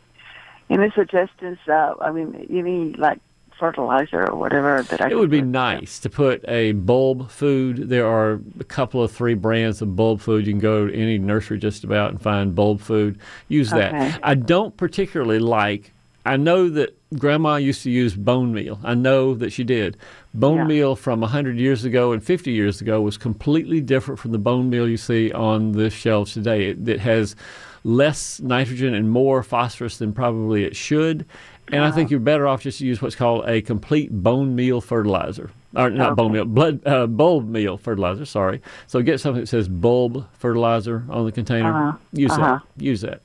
Any 0.70 0.91
suggestions? 0.96 1.58
Uh, 1.68 1.96
I 2.00 2.12
mean, 2.12 2.48
you 2.50 2.63
need 2.63 2.98
like 2.98 3.20
fertilizer 3.59 4.29
or 4.29 4.35
whatever 4.35 4.83
that 4.83 5.01
I. 5.01 5.09
It 5.09 5.17
would 5.17 5.29
be 5.29 5.41
nice 5.41 5.99
to 5.99 6.09
put 6.09 6.43
a 6.47 6.71
bulb 6.71 7.29
food. 7.29 7.89
There 7.89 8.07
are 8.07 8.39
a 8.59 8.63
couple 8.63 9.03
of 9.03 9.11
three 9.11 9.33
brands 9.33 9.81
of 9.81 9.95
bulb 9.95 10.21
food. 10.21 10.47
You 10.47 10.53
can 10.53 10.59
go 10.59 10.87
to 10.87 10.93
any 10.95 11.17
nursery 11.17 11.59
just 11.59 11.83
about 11.83 12.11
and 12.11 12.21
find 12.21 12.55
bulb 12.55 12.79
food. 12.81 13.19
Use 13.47 13.69
that. 13.71 13.93
Okay. 13.93 14.15
I 14.23 14.35
don't 14.35 14.75
particularly 14.77 15.39
like. 15.39 15.91
I 16.25 16.37
know 16.37 16.69
that 16.69 16.95
Grandma 17.17 17.55
used 17.55 17.81
to 17.83 17.89
use 17.91 18.13
bone 18.15 18.53
meal. 18.53 18.79
I 18.83 18.93
know 18.93 19.33
that 19.35 19.51
she 19.51 19.63
did. 19.63 19.97
Bone 20.33 20.57
Yeah. 20.57 20.65
meal 20.65 20.95
from 20.95 21.21
100 21.21 21.57
years 21.57 21.85
ago 21.85 22.11
and 22.11 22.23
50 22.23 22.51
years 22.51 22.81
ago 22.81 23.01
was 23.01 23.17
completely 23.17 23.81
different 23.81 24.19
from 24.19 24.31
the 24.31 24.37
bone 24.37 24.69
meal 24.69 24.87
you 24.87 24.97
see 24.97 25.31
on 25.31 25.71
the 25.71 25.89
shelves 25.89 26.33
today. 26.33 26.69
It, 26.69 26.87
it 26.87 26.99
has 26.99 27.35
less 27.83 28.39
nitrogen 28.41 28.93
and 28.93 29.09
more 29.09 29.41
phosphorus 29.41 29.97
than 29.97 30.13
probably 30.13 30.65
it 30.65 30.75
should. 30.75 31.25
And 31.71 31.83
I 31.83 31.91
think 31.91 32.09
you're 32.09 32.19
better 32.19 32.47
off 32.47 32.61
just 32.61 32.79
to 32.79 32.85
use 32.85 33.01
what's 33.01 33.15
called 33.15 33.47
a 33.47 33.61
complete 33.61 34.11
bone 34.11 34.55
meal 34.55 34.81
fertilizer. 34.81 35.51
or 35.75 35.89
not 35.91 36.13
Okay. 36.13 36.15
bone 36.15 36.31
meal, 36.31 36.45
blood 36.45 36.81
uh, 36.88 37.05
bulb 37.05 37.47
meal 37.47 37.77
fertilizer. 37.77 38.25
Sorry. 38.25 38.59
So 38.88 39.01
get 39.03 39.19
something 39.19 39.41
that 39.41 39.47
says 39.47 39.67
bulb 39.69 40.25
fertilizer 40.33 41.05
on 41.09 41.25
the 41.25 41.31
container. 41.31 41.89
Uh-huh. 41.89 41.97
Use 42.11 42.31
Uh-huh. 42.31 42.59
that. 42.75 42.83
Use 42.83 43.01
that. 43.01 43.21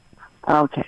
Okay. 0.47 0.85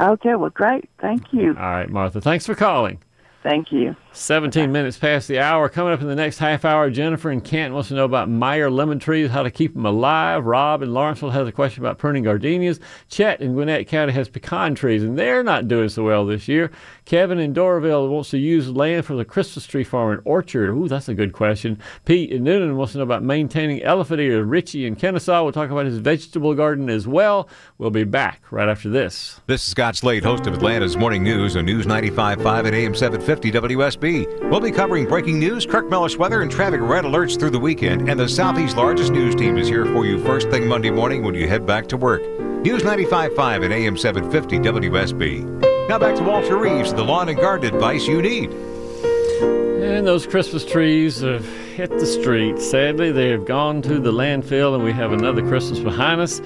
Okay. 0.00 0.34
Well, 0.36 0.50
great. 0.50 0.88
Thank 1.00 1.32
you. 1.32 1.48
All 1.58 1.70
right, 1.70 1.90
Martha. 1.90 2.20
Thanks 2.20 2.46
for 2.46 2.54
calling. 2.54 2.98
Thank 3.42 3.72
you. 3.72 3.96
17 4.16 4.72
minutes 4.72 4.96
past 4.96 5.28
the 5.28 5.38
hour. 5.38 5.68
Coming 5.68 5.92
up 5.92 6.00
in 6.00 6.08
the 6.08 6.16
next 6.16 6.38
half 6.38 6.64
hour, 6.64 6.88
Jennifer 6.88 7.30
and 7.30 7.44
Kent 7.44 7.74
wants 7.74 7.88
to 7.88 7.94
know 7.94 8.06
about 8.06 8.30
Meyer 8.30 8.70
lemon 8.70 8.98
trees, 8.98 9.30
how 9.30 9.42
to 9.42 9.50
keep 9.50 9.74
them 9.74 9.84
alive. 9.84 10.46
Rob 10.46 10.82
in 10.82 10.94
Lawrenceville 10.94 11.30
has 11.30 11.46
a 11.46 11.52
question 11.52 11.82
about 11.82 11.98
pruning 11.98 12.24
gardenias. 12.24 12.80
Chet 13.08 13.42
in 13.42 13.52
Gwinnett 13.52 13.86
County 13.88 14.14
has 14.14 14.30
pecan 14.30 14.74
trees, 14.74 15.02
and 15.02 15.18
they're 15.18 15.42
not 15.42 15.68
doing 15.68 15.90
so 15.90 16.02
well 16.02 16.24
this 16.24 16.48
year. 16.48 16.70
Kevin 17.04 17.38
in 17.38 17.52
Doraville 17.52 18.08
wants 18.08 18.30
to 18.30 18.38
use 18.38 18.70
land 18.70 19.04
for 19.04 19.14
the 19.14 19.24
Christmas 19.24 19.66
tree 19.66 19.84
farm 19.84 20.12
and 20.12 20.22
orchard. 20.24 20.70
Ooh, 20.70 20.88
that's 20.88 21.10
a 21.10 21.14
good 21.14 21.34
question. 21.34 21.78
Pete 22.06 22.30
in 22.30 22.42
Newnan 22.42 22.76
wants 22.76 22.92
to 22.92 22.98
know 22.98 23.04
about 23.04 23.22
maintaining 23.22 23.82
elephant 23.82 24.20
ears. 24.20 24.46
Richie 24.46 24.86
in 24.86 24.96
Kennesaw 24.96 25.44
will 25.44 25.52
talk 25.52 25.70
about 25.70 25.84
his 25.84 25.98
vegetable 25.98 26.54
garden 26.54 26.88
as 26.88 27.06
well. 27.06 27.48
We'll 27.76 27.90
be 27.90 28.04
back 28.04 28.40
right 28.50 28.68
after 28.68 28.88
this. 28.88 29.40
This 29.46 29.62
is 29.62 29.70
Scott 29.70 29.94
Slade, 29.94 30.24
host 30.24 30.46
of 30.46 30.54
Atlanta's 30.54 30.96
Morning 30.96 31.22
News 31.22 31.54
on 31.54 31.66
News 31.66 31.84
95.5 31.84 32.66
at 32.66 32.74
AM 32.74 32.94
750 32.94 33.52
WSB. 33.52 34.05
We'll 34.06 34.60
be 34.60 34.70
covering 34.70 35.06
breaking 35.06 35.40
news, 35.40 35.66
Kirk 35.66 35.90
Mellish 35.90 36.16
weather, 36.16 36.42
and 36.42 36.48
traffic 36.48 36.80
red 36.80 37.04
alerts 37.04 37.36
through 37.36 37.50
the 37.50 37.58
weekend. 37.58 38.08
And 38.08 38.20
the 38.20 38.28
Southeast's 38.28 38.76
largest 38.76 39.10
news 39.10 39.34
team 39.34 39.58
is 39.58 39.66
here 39.66 39.84
for 39.84 40.06
you 40.06 40.22
first 40.22 40.48
thing 40.48 40.68
Monday 40.68 40.90
morning 40.90 41.24
when 41.24 41.34
you 41.34 41.48
head 41.48 41.66
back 41.66 41.88
to 41.88 41.96
work. 41.96 42.22
News 42.62 42.84
95.5 42.84 43.64
and 43.64 43.74
AM 43.74 43.96
750 43.96 44.58
WSB. 44.58 45.88
Now 45.88 45.98
back 45.98 46.14
to 46.14 46.22
Walter 46.22 46.56
Reeves, 46.56 46.94
the 46.94 47.02
lawn 47.02 47.28
and 47.28 47.36
garden 47.36 47.74
advice 47.74 48.06
you 48.06 48.22
need. 48.22 48.52
And 48.52 50.06
those 50.06 50.24
Christmas 50.24 50.64
trees 50.64 51.22
have 51.22 51.44
hit 51.74 51.90
the 51.90 52.06
street. 52.06 52.60
Sadly, 52.60 53.10
they 53.10 53.30
have 53.30 53.44
gone 53.44 53.82
to 53.82 53.98
the 53.98 54.12
landfill, 54.12 54.76
and 54.76 54.84
we 54.84 54.92
have 54.92 55.10
another 55.10 55.42
Christmas 55.42 55.80
behind 55.80 56.20
us. 56.20 56.40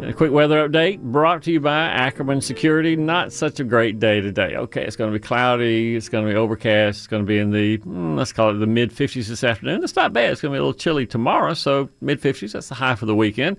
A 0.00 0.12
quick 0.12 0.32
weather 0.32 0.68
update 0.68 1.00
brought 1.00 1.42
to 1.44 1.52
you 1.52 1.60
by 1.60 1.86
Ackerman 1.86 2.40
Security. 2.40 2.94
Not 2.94 3.32
such 3.32 3.58
a 3.58 3.64
great 3.64 3.98
day 3.98 4.20
today. 4.20 4.54
Okay, 4.56 4.84
it's 4.84 4.96
going 4.96 5.10
to 5.10 5.18
be 5.18 5.22
cloudy. 5.24 5.96
It's 5.96 6.08
going 6.08 6.26
to 6.26 6.30
be 6.30 6.36
overcast. 6.36 6.98
It's 6.98 7.06
going 7.06 7.22
to 7.22 7.26
be 7.26 7.38
in 7.38 7.52
the, 7.52 7.78
mm, 7.78 8.16
let's 8.16 8.32
call 8.32 8.50
it 8.50 8.54
the 8.54 8.66
mid 8.66 8.90
50s 8.90 9.28
this 9.28 9.42
afternoon. 9.42 9.82
It's 9.82 9.96
not 9.96 10.12
bad. 10.12 10.32
It's 10.32 10.42
going 10.42 10.52
to 10.52 10.56
be 10.56 10.58
a 10.58 10.62
little 10.62 10.78
chilly 10.78 11.06
tomorrow, 11.06 11.54
so 11.54 11.88
mid 12.00 12.20
50s. 12.20 12.52
That's 12.52 12.68
the 12.68 12.74
high 12.74 12.96
for 12.96 13.06
the 13.06 13.14
weekend. 13.14 13.56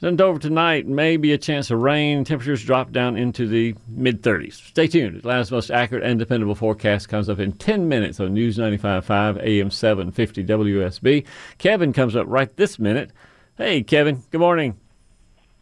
Then 0.00 0.20
over 0.20 0.38
tonight, 0.38 0.86
maybe 0.86 1.32
a 1.32 1.38
chance 1.38 1.70
of 1.70 1.80
rain. 1.80 2.24
Temperatures 2.24 2.64
drop 2.64 2.90
down 2.90 3.16
into 3.16 3.46
the 3.46 3.76
mid 3.88 4.22
30s. 4.22 4.54
Stay 4.54 4.88
tuned. 4.88 5.16
Atlanta's 5.16 5.52
most 5.52 5.70
accurate 5.70 6.02
and 6.02 6.18
dependable 6.18 6.54
forecast 6.54 7.08
comes 7.08 7.28
up 7.28 7.38
in 7.38 7.52
10 7.52 7.88
minutes 7.88 8.18
on 8.18 8.34
News 8.34 8.58
95.5 8.58 9.42
AM 9.42 9.70
750 9.70 10.44
WSB. 10.44 11.24
Kevin 11.58 11.92
comes 11.92 12.16
up 12.16 12.26
right 12.28 12.54
this 12.56 12.78
minute. 12.78 13.12
Hey, 13.56 13.82
Kevin. 13.82 14.24
Good 14.30 14.40
morning. 14.40 14.78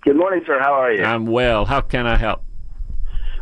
Good 0.02 0.16
morning, 0.16 0.42
sir. 0.46 0.58
How 0.60 0.72
are 0.74 0.92
you? 0.92 1.04
I'm 1.04 1.26
well. 1.26 1.64
How 1.64 1.80
can 1.80 2.06
I 2.06 2.16
help? 2.16 2.42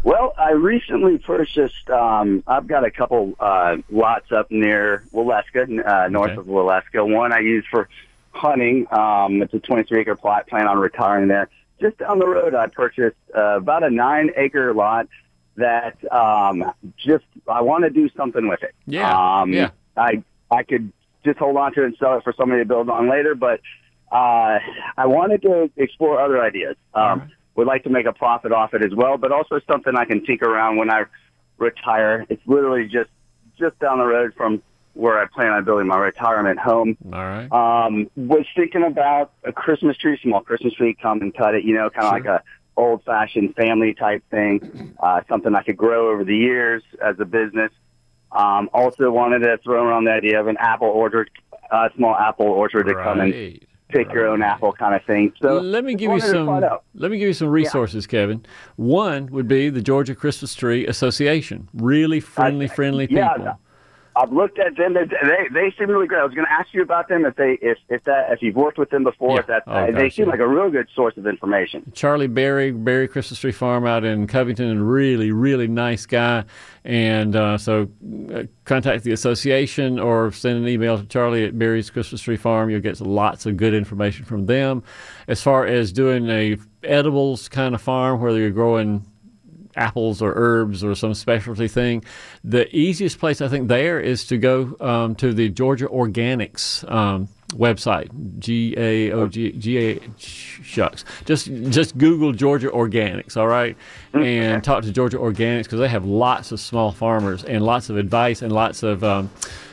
well, 0.03 0.33
I 0.39 0.53
recently 0.53 1.19
purchased. 1.19 1.89
Um, 1.91 2.43
I've 2.47 2.67
got 2.67 2.85
a 2.85 2.91
couple 2.91 3.35
uh, 3.41 3.77
lots 3.91 4.31
up 4.33 4.51
near 4.51 5.05
Waleska, 5.13 5.87
uh, 5.87 6.09
north 6.09 6.31
Okay. 6.33 6.41
of 6.41 6.47
Waleska. 6.47 7.07
One 7.07 7.33
I 7.33 7.41
use 7.41 7.65
for 7.71 7.89
hunting. 8.33 8.87
Um, 8.93 9.43
it's 9.43 9.53
a 9.55 9.59
23 9.59 10.01
acre 10.01 10.17
plot. 10.17 10.47
Plan 10.49 10.67
on 10.67 10.79
retiring 10.79 11.29
there. 11.29 11.49
Just 11.81 11.99
down 11.99 12.19
the 12.19 12.27
road, 12.29 12.55
I 12.55 12.67
purchased 12.67 13.17
uh, 13.35 13.57
about 13.57 13.83
a 13.83 13.91
nine 13.91 14.31
acre 14.37 14.73
lot 14.75 15.07
that 15.57 15.97
um, 16.13 16.73
just 16.97 17.25
I 17.49 17.63
want 17.63 17.85
to 17.85 17.91
do 17.91 18.09
something 18.17 18.49
with 18.49 18.63
it. 18.63 18.75
Yeah, 18.87 19.41
Um, 19.41 19.53
yeah. 19.53 19.71
I 19.97 20.23
I 20.51 20.63
could 20.63 20.93
just 21.25 21.39
hold 21.39 21.57
on 21.57 21.73
to 21.75 21.83
it 21.83 21.87
and 21.87 21.97
sell 21.99 22.17
it 22.19 22.25
for 22.25 22.33
somebody 22.35 22.63
to 22.63 22.67
build 22.69 22.89
on 22.91 23.09
later, 23.11 23.35
but 23.35 23.61
uh, 24.11 24.59
I 24.97 25.07
wanted 25.07 25.43
to 25.43 25.71
explore 25.77 26.21
other 26.21 26.43
ideas. 26.43 26.77
Um, 26.95 27.21
right. 27.21 27.29
Would 27.57 27.67
like 27.67 27.83
to 27.85 27.91
make 27.91 28.07
a 28.07 28.13
profit 28.13 28.53
off 28.53 28.75
it 28.75 28.83
as 28.83 28.95
well, 28.95 29.19
but 29.19 29.33
also 29.33 29.61
something 29.71 29.95
I 29.97 30.05
can 30.05 30.25
tinker 30.25 30.49
around 30.49 30.77
when 30.77 30.91
I 30.91 31.05
retire. 31.59 32.25
It's 32.29 32.41
literally 32.47 32.85
just 32.89 33.11
just 33.59 33.79
down 33.81 33.99
the 33.99 34.07
road 34.07 34.33
from 34.35 34.63
where 34.95 35.21
I 35.21 35.27
plan 35.27 35.51
on 35.53 35.65
building 35.65 35.87
my 35.87 35.99
retirement 35.99 36.59
home. 36.59 36.97
All 37.13 37.19
right. 37.21 37.51
Um, 37.53 38.11
was 38.17 38.47
thinking 38.57 38.83
about 38.85 39.33
a 39.45 39.53
Christmas 39.53 39.97
tree, 39.97 40.19
small 40.23 40.41
Christmas 40.41 40.75
tree, 40.75 40.97
come 41.01 41.21
and 41.21 41.35
cut 41.35 41.55
it, 41.55 41.65
you 41.65 41.75
know, 41.75 41.91
kind 41.91 42.07
of 42.07 42.11
Sure. 42.11 42.33
like 42.33 42.43
a 42.43 42.45
old 42.77 43.05
fashioned 43.05 43.55
family 43.57 43.93
type 43.95 44.23
thing, 44.31 44.95
uh, 45.03 45.21
something 45.29 45.55
I 45.55 45.63
could 45.63 45.77
grow 45.77 46.11
over 46.11 46.25
the 46.25 46.37
years 46.37 46.83
as 47.05 47.17
a 47.21 47.25
business. 47.25 47.73
Um, 48.33 48.71
also 48.73 49.11
wanted 49.11 49.41
to 49.41 49.59
throw 49.59 49.85
around 49.87 50.05
the 50.05 50.13
idea 50.13 50.41
of 50.41 50.47
an 50.47 50.57
apple 50.59 50.89
orchard, 50.89 51.31
uh, 51.71 51.89
small 51.97 52.15
apple 52.17 52.47
orchard 52.47 52.85
to 52.87 52.95
come 52.95 53.21
and 53.21 53.33
Right. 53.33 53.63
Pick 53.91 54.13
your 54.13 54.27
own 54.27 54.43
apple 54.43 54.73
kind 54.73 54.95
of 54.95 55.05
thing. 55.05 55.33
So 55.41 55.61
let 55.61 55.85
me 55.85 55.95
give 55.95 56.11
you 56.13 56.21
some. 56.21 56.47
Let 56.95 57.11
me 57.11 57.19
give 57.19 57.29
you 57.29 57.35
some 57.35 57.49
resources, 57.49 58.07
Kevin. 58.07 58.45
One 58.77 59.27
would 59.27 59.49
be 59.49 59.71
the 59.71 59.83
Georgia 59.83 60.15
Christmas 60.15 60.55
Tree 60.55 60.87
Association. 60.87 61.69
Really 61.75 62.21
friendly, 62.21 62.69
friendly 62.69 63.07
people. 63.07 63.25
yeah, 63.39 63.55
I've 64.21 64.33
looked 64.33 64.59
at 64.59 64.77
them. 64.77 64.93
They 64.95 65.05
they, 65.05 65.49
they 65.53 65.75
seem 65.79 65.89
really 65.89 66.07
great. 66.07 66.21
I 66.21 66.25
was 66.25 66.35
going 66.35 66.47
to 66.47 66.53
ask 66.53 66.69
you 66.75 66.83
about 66.83 67.09
them 67.09 67.25
if 67.25 67.37
they 67.37 67.59
if 67.63 67.79
if 67.89 68.05
that 68.05 68.31
if 68.33 68.43
you've 68.43 68.57
worked 68.57 68.77
with 68.77 68.91
them 68.91 69.03
before. 69.05 69.35
Yeah. 69.35 69.41
If 69.41 69.47
that 69.47 69.63
Oh, 69.67 69.93
they 69.93 70.11
seem 70.11 70.29
like 70.29 70.41
a 70.41 70.49
real 70.49 70.71
good 70.71 70.89
source 70.95 71.17
of 71.17 71.27
information. 71.27 71.91
Charlie 71.95 72.27
Berry, 72.27 72.71
Berry 72.71 73.09
Christmas 73.09 73.41
Tree 73.41 73.53
Farm 73.53 73.87
out 73.87 74.05
in 74.05 74.27
Covington, 74.27 74.67
and 74.67 74.91
really, 74.91 75.31
really 75.31 75.69
nice 75.69 76.07
guy. 76.07 76.45
And 76.85 77.35
uh, 77.37 77.57
so 77.57 77.89
uh, 78.35 78.45
contact 78.65 79.05
the 79.05 79.13
association 79.13 79.99
or 79.99 80.33
send 80.33 80.59
an 80.59 80.69
email 80.69 80.99
to 80.99 81.05
Charlie 81.07 81.45
at 81.45 81.59
Berry's 81.59 81.89
Christmas 81.89 82.21
Tree 82.21 82.37
Farm. 82.37 82.69
You'll 82.69 82.81
get 82.81 83.01
lots 83.01 83.47
of 83.47 83.57
good 83.57 83.75
information 83.75 84.25
from 84.25 84.47
them. 84.47 84.83
As 85.29 85.43
far 85.43 85.67
as 85.67 85.93
doing 85.93 86.29
a 86.29 86.57
edibles 86.83 87.49
kind 87.49 87.75
of 87.75 87.81
farm, 87.83 88.21
whether 88.21 88.39
you're 88.39 88.51
growing 88.51 89.07
apples 89.81 90.21
or 90.21 90.33
herbs 90.37 90.85
or 90.85 90.95
some 90.95 91.15
specialty 91.15 91.69
thing. 91.69 92.05
The 92.45 92.65
easiest 92.77 93.19
place 93.19 93.41
I 93.41 93.49
think 93.49 93.69
there 93.69 93.99
is 93.99 94.25
to 94.27 94.39
go 94.39 94.77
um, 94.81 95.15
to 95.17 95.33
the 95.33 95.49
Georgia 95.49 95.89
Organics 95.89 96.89
um, 96.91 97.29
website. 97.53 98.09
G 98.39 98.75
A 98.77 99.13
O 99.13 99.27
G 99.27 99.53
G 99.53 99.79
A 99.79 100.01
shucks. 100.19 101.05
Just 101.25 101.47
just 101.71 101.97
Google 101.99 102.33
Georgia 102.33 102.69
Organics, 102.69 103.37
all 103.37 103.49
right, 103.49 103.77
and 104.13 104.63
talk 104.63 104.85
to 104.85 104.93
Georgia 104.93 105.19
Organics 105.19 105.65
because 105.65 105.81
they 105.81 105.89
have 105.89 106.05
lots 106.05 106.53
of 106.53 106.61
small 106.61 106.93
farmers 106.93 107.43
and 107.45 107.65
lots 107.65 107.91
of 107.91 107.97
advice 107.97 108.43
and 108.43 108.53
lots 108.53 108.83
of. 108.83 109.03
Um, 109.03 109.31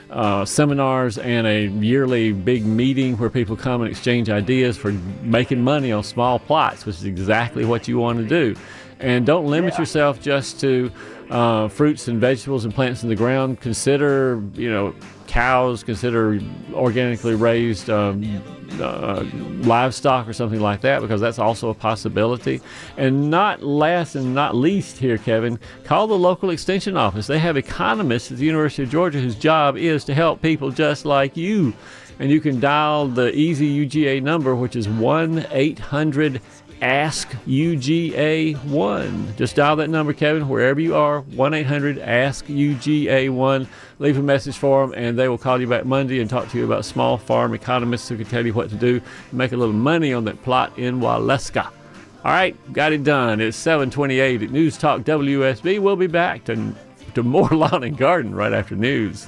uh, 0.09 0.45
seminars 0.45 1.17
and 1.17 1.45
a 1.45 1.65
yearly 1.65 2.31
big 2.31 2.65
meeting 2.65 3.17
where 3.17 3.29
people 3.29 3.57
come 3.57 3.81
and 3.81 3.91
exchange 3.91 4.29
ideas 4.29 4.77
for 4.77 4.93
making 5.21 5.61
money 5.61 5.91
on 5.91 6.01
small 6.01 6.39
plots, 6.39 6.85
which 6.85 6.95
is 6.95 7.03
exactly 7.03 7.65
what 7.65 7.89
you 7.89 7.97
want 7.97 8.17
to 8.17 8.23
do. 8.25 8.55
And 8.99 9.25
don't 9.25 9.45
limit 9.45 9.77
yourself 9.77 10.21
just 10.21 10.59
to 10.61 10.91
uh, 11.29 11.67
fruits 11.67 12.07
and 12.07 12.19
vegetables 12.19 12.65
and 12.65 12.73
plants 12.73 13.03
in 13.03 13.09
the 13.09 13.15
ground. 13.15 13.59
Consider, 13.59 14.41
you 14.53 14.71
know, 14.71 14.95
cows. 15.27 15.83
Consider 15.83 16.39
organically 16.73 17.35
raised 17.35 17.89
um, 17.89 18.23
uh, 18.81 19.23
livestock 19.61 20.27
or 20.27 20.33
something 20.33 20.59
like 20.59 20.81
that, 20.81 21.01
because 21.01 21.21
that's 21.21 21.39
also 21.39 21.69
a 21.69 21.73
possibility. 21.73 22.61
And 22.97 23.29
not 23.29 23.61
last 23.61 24.15
and 24.15 24.33
not 24.33 24.55
least 24.55 24.97
here, 24.97 25.17
Kevin, 25.17 25.59
call 25.83 26.07
the 26.07 26.17
local 26.17 26.49
extension 26.49 26.97
office. 26.97 27.27
They 27.27 27.39
have 27.39 27.57
economists 27.57 28.31
at 28.31 28.37
the 28.37 28.45
University 28.45 28.83
of 28.83 28.89
Georgia 28.89 29.19
whose 29.19 29.35
job 29.35 29.77
is 29.77 30.03
to 30.05 30.13
help 30.13 30.41
people 30.41 30.71
just 30.71 31.05
like 31.05 31.37
you. 31.37 31.73
And 32.19 32.31
you 32.31 32.41
can 32.41 32.59
dial 32.59 33.07
the 33.07 33.35
easy 33.35 33.85
UGA 33.85 34.23
number, 34.23 34.55
which 34.55 34.75
is 34.75 34.89
1 34.89 35.45
800 35.51 36.41
Ask 36.81 37.29
UGA 37.47 38.63
1. 38.65 39.33
Just 39.35 39.55
dial 39.55 39.75
that 39.77 39.89
number, 39.89 40.13
Kevin, 40.13 40.47
wherever 40.47 40.79
you 40.79 40.95
are 40.95 41.21
1 41.21 41.53
800 41.53 41.97
Ask 41.99 42.45
UGA 42.45 43.31
1. 43.31 43.67
Leave 43.99 44.17
a 44.17 44.21
message 44.21 44.57
for 44.57 44.85
them, 44.85 44.93
and 44.95 45.17
they 45.17 45.27
will 45.27 45.39
call 45.39 45.59
you 45.59 45.67
back 45.67 45.85
Monday 45.85 46.19
and 46.19 46.29
talk 46.29 46.49
to 46.49 46.57
you 46.57 46.65
about 46.65 46.85
small 46.85 47.17
farm 47.17 47.53
economists 47.53 48.07
who 48.09 48.15
can 48.15 48.25
tell 48.25 48.45
you 48.45 48.53
what 48.53 48.69
to 48.69 48.75
do 48.75 49.01
make 49.31 49.51
a 49.51 49.57
little 49.57 49.73
money 49.73 50.13
on 50.13 50.25
that 50.25 50.41
plot 50.43 50.77
in 50.77 50.99
Waleska. 50.99 51.65
All 51.65 52.31
right, 52.31 52.55
got 52.73 52.91
it 52.91 53.03
done. 53.03 53.41
It's 53.41 53.57
728 53.57 54.43
at 54.43 54.51
News 54.51 54.77
Talk 54.77 55.01
WSB. 55.01 55.79
We'll 55.79 55.95
be 55.95 56.07
back 56.07 56.43
to, 56.45 56.75
to 57.15 57.23
more 57.23 57.49
lawn 57.49 57.83
and 57.83 57.97
garden 57.97 58.35
right 58.35 58.53
after 58.53 58.75
news. 58.75 59.27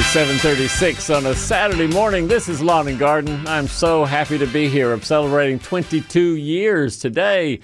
It's 0.00 0.14
7:36 0.14 1.14
on 1.14 1.26
a 1.26 1.34
Saturday 1.34 1.86
morning. 1.86 2.26
This 2.26 2.48
is 2.48 2.62
Lawn 2.62 2.88
and 2.88 2.98
Garden. 2.98 3.46
I'm 3.46 3.68
so 3.68 4.06
happy 4.06 4.38
to 4.38 4.46
be 4.46 4.66
here. 4.66 4.94
I'm 4.94 5.02
celebrating 5.02 5.58
22 5.58 6.36
years 6.36 6.98
today 6.98 7.60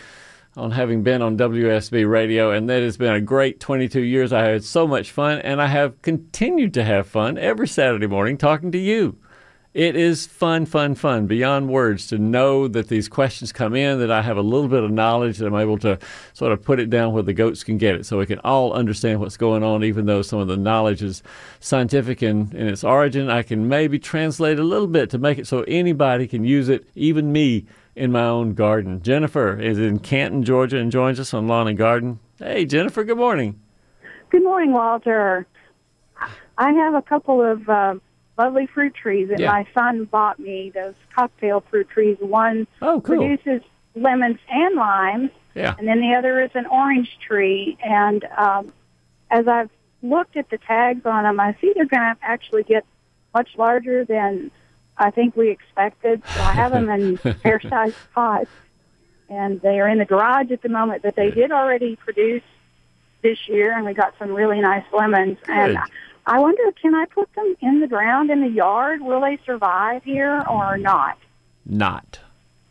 on 0.54 0.72
having 0.72 1.02
been 1.02 1.22
on 1.22 1.38
WSB 1.38 2.04
radio, 2.04 2.50
and 2.50 2.68
that 2.68 2.82
has 2.82 2.98
been 2.98 3.14
a 3.14 3.22
great 3.22 3.58
22 3.58 4.02
years. 4.02 4.34
I 4.34 4.44
had 4.44 4.64
so 4.64 4.86
much 4.86 5.10
fun, 5.10 5.38
and 5.38 5.62
I 5.62 5.68
have 5.68 6.02
continued 6.02 6.74
to 6.74 6.84
have 6.84 7.06
fun 7.06 7.38
every 7.38 7.66
Saturday 7.66 8.06
morning 8.06 8.36
talking 8.36 8.70
to 8.70 8.78
you. 8.78 9.16
It 9.76 9.94
is 9.94 10.26
fun, 10.26 10.64
fun, 10.64 10.94
fun 10.94 11.26
beyond 11.26 11.68
words 11.68 12.06
to 12.06 12.16
know 12.16 12.66
that 12.66 12.88
these 12.88 13.10
questions 13.10 13.52
come 13.52 13.74
in, 13.74 13.98
that 13.98 14.10
I 14.10 14.22
have 14.22 14.38
a 14.38 14.40
little 14.40 14.68
bit 14.68 14.82
of 14.82 14.90
knowledge, 14.90 15.36
that 15.36 15.46
I'm 15.46 15.54
able 15.54 15.76
to 15.80 15.98
sort 16.32 16.52
of 16.52 16.64
put 16.64 16.80
it 16.80 16.88
down 16.88 17.12
where 17.12 17.22
the 17.22 17.34
goats 17.34 17.62
can 17.62 17.76
get 17.76 17.94
it 17.94 18.06
so 18.06 18.16
we 18.16 18.24
can 18.24 18.38
all 18.38 18.72
understand 18.72 19.20
what's 19.20 19.36
going 19.36 19.62
on, 19.62 19.84
even 19.84 20.06
though 20.06 20.22
some 20.22 20.38
of 20.38 20.48
the 20.48 20.56
knowledge 20.56 21.02
is 21.02 21.22
scientific 21.60 22.22
in, 22.22 22.56
in 22.56 22.68
its 22.68 22.84
origin. 22.84 23.28
I 23.28 23.42
can 23.42 23.68
maybe 23.68 23.98
translate 23.98 24.58
a 24.58 24.64
little 24.64 24.86
bit 24.86 25.10
to 25.10 25.18
make 25.18 25.36
it 25.36 25.46
so 25.46 25.60
anybody 25.64 26.26
can 26.26 26.42
use 26.42 26.70
it, 26.70 26.88
even 26.94 27.30
me 27.30 27.66
in 27.94 28.10
my 28.10 28.24
own 28.24 28.54
garden. 28.54 29.02
Jennifer 29.02 29.60
is 29.60 29.78
in 29.78 29.98
Canton, 29.98 30.42
Georgia, 30.42 30.78
and 30.78 30.90
joins 30.90 31.20
us 31.20 31.34
on 31.34 31.48
Lawn 31.48 31.68
and 31.68 31.76
Garden. 31.76 32.18
Hey, 32.38 32.64
Jennifer, 32.64 33.04
good 33.04 33.18
morning. 33.18 33.60
Good 34.30 34.42
morning, 34.42 34.72
Walter. 34.72 35.46
I 36.56 36.72
have 36.72 36.94
a 36.94 37.02
couple 37.02 37.42
of 37.42 37.68
uh, 37.68 37.96
lovely 38.38 38.66
fruit 38.66 38.94
trees 38.94 39.28
that 39.28 39.38
Yeah. 39.40 39.50
my 39.50 39.66
son 39.74 40.04
bought 40.04 40.38
me. 40.38 40.70
Those 40.74 40.94
cocktail 41.14 41.60
fruit 41.70 41.88
trees. 41.88 42.16
One 42.20 42.66
Oh, 42.82 43.00
cool. 43.00 43.16
produces 43.16 43.62
lemons 43.94 44.38
and 44.50 44.74
limes, 44.76 45.30
Yeah. 45.54 45.74
and 45.78 45.88
then 45.88 46.00
the 46.00 46.14
other 46.14 46.40
is 46.42 46.50
an 46.54 46.66
orange 46.66 47.18
tree. 47.26 47.76
And 47.82 48.24
um, 48.36 48.72
as 49.30 49.48
I've 49.48 49.70
looked 50.02 50.36
at 50.36 50.50
the 50.50 50.58
tags 50.58 51.06
on 51.06 51.24
them, 51.24 51.40
I 51.40 51.56
see 51.60 51.72
they're 51.74 51.86
going 51.86 52.02
to 52.14 52.16
actually 52.22 52.62
get 52.64 52.84
much 53.34 53.56
larger 53.56 54.04
than 54.04 54.50
I 54.98 55.10
think 55.10 55.36
we 55.36 55.50
expected. 55.50 56.22
So 56.26 56.40
I 56.42 56.52
have 56.52 56.72
them 56.72 56.88
in 56.90 57.16
fair-sized 57.42 57.96
pots, 58.14 58.50
and 59.28 59.60
they 59.62 59.80
are 59.80 59.88
in 59.88 59.98
the 59.98 60.04
garage 60.04 60.50
at 60.50 60.62
the 60.62 60.68
moment. 60.68 61.02
But 61.02 61.16
they 61.16 61.30
did 61.30 61.52
already 61.52 61.96
produce 61.96 62.42
this 63.22 63.48
year, 63.48 63.72
and 63.72 63.84
we 63.86 63.94
got 63.94 64.14
some 64.18 64.30
really 64.32 64.60
nice 64.60 64.84
lemons. 64.92 65.38
And 65.48 65.76
Good. 65.76 65.82
I 66.26 66.40
wonder, 66.40 66.62
can 66.80 66.94
I 66.94 67.04
put 67.06 67.32
them 67.34 67.56
in 67.60 67.80
the 67.80 67.86
ground 67.86 68.30
in 68.30 68.40
the 68.40 68.48
yard? 68.48 69.00
Will 69.00 69.20
they 69.20 69.38
survive 69.46 70.02
here 70.02 70.44
or 70.50 70.76
not? 70.76 71.18
Not. 71.64 72.18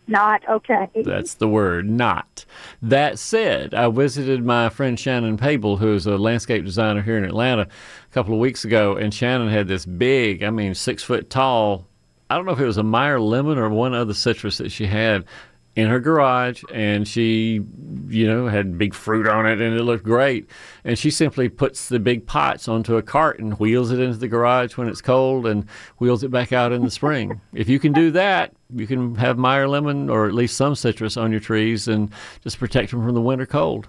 Not 0.07 0.47
okay. 0.47 0.89
That's 1.03 1.35
the 1.35 1.47
word, 1.47 1.89
not. 1.89 2.45
That 2.81 3.17
said, 3.17 3.73
I 3.73 3.89
visited 3.89 4.45
my 4.45 4.69
friend 4.69 4.99
Shannon 4.99 5.37
Pable, 5.37 5.77
who's 5.77 6.05
a 6.05 6.17
landscape 6.17 6.63
designer 6.63 7.01
here 7.01 7.17
in 7.17 7.23
Atlanta, 7.23 7.63
a 7.63 8.13
couple 8.13 8.33
of 8.33 8.39
weeks 8.39 8.65
ago, 8.65 8.95
and 8.95 9.13
Shannon 9.13 9.49
had 9.49 9.67
this 9.67 9.85
big, 9.85 10.43
I 10.43 10.51
mean, 10.51 10.75
six 10.75 11.01
foot 11.01 11.29
tall, 11.29 11.87
I 12.29 12.35
don't 12.35 12.45
know 12.45 12.53
if 12.53 12.59
it 12.59 12.65
was 12.65 12.77
a 12.77 12.83
Meyer 12.83 13.19
lemon 13.19 13.57
or 13.57 13.69
one 13.69 13.93
other 13.93 14.13
citrus 14.13 14.57
that 14.57 14.71
she 14.71 14.87
had 14.87 15.25
in 15.75 15.89
her 15.89 15.99
garage, 15.99 16.63
and 16.73 17.07
she, 17.07 17.61
you 18.07 18.27
know, 18.27 18.47
had 18.47 18.77
big 18.77 18.93
fruit 18.93 19.27
on 19.27 19.45
it, 19.45 19.59
and 19.59 19.75
it 19.75 19.83
looked 19.83 20.05
great. 20.05 20.49
And 20.85 20.97
she 20.97 21.11
simply 21.11 21.49
puts 21.49 21.89
the 21.89 21.99
big 21.99 22.25
pots 22.25 22.67
onto 22.67 22.95
a 22.95 23.01
cart 23.01 23.39
and 23.39 23.59
wheels 23.59 23.91
it 23.91 23.99
into 23.99 24.17
the 24.17 24.29
garage 24.29 24.77
when 24.77 24.87
it's 24.87 25.01
cold, 25.01 25.45
and 25.45 25.67
wheels 25.97 26.23
it 26.23 26.31
back 26.31 26.53
out 26.53 26.71
in 26.71 26.83
the 26.83 26.91
spring. 26.91 27.41
if 27.53 27.67
you 27.67 27.79
can 27.79 27.91
do 27.91 28.09
that, 28.11 28.53
you 28.73 28.87
can 28.87 29.15
have 29.15 29.37
Meyer 29.37 29.67
lemon 29.67 30.09
or 30.09 30.27
at 30.27 30.33
least 30.33 30.55
some 30.55 30.75
citrus 30.75 31.17
on 31.17 31.31
your 31.31 31.41
trees, 31.41 31.87
and 31.87 32.09
just 32.41 32.57
protect 32.57 32.91
them 32.91 33.03
from 33.03 33.13
the 33.13 33.21
winter 33.21 33.45
cold. 33.45 33.87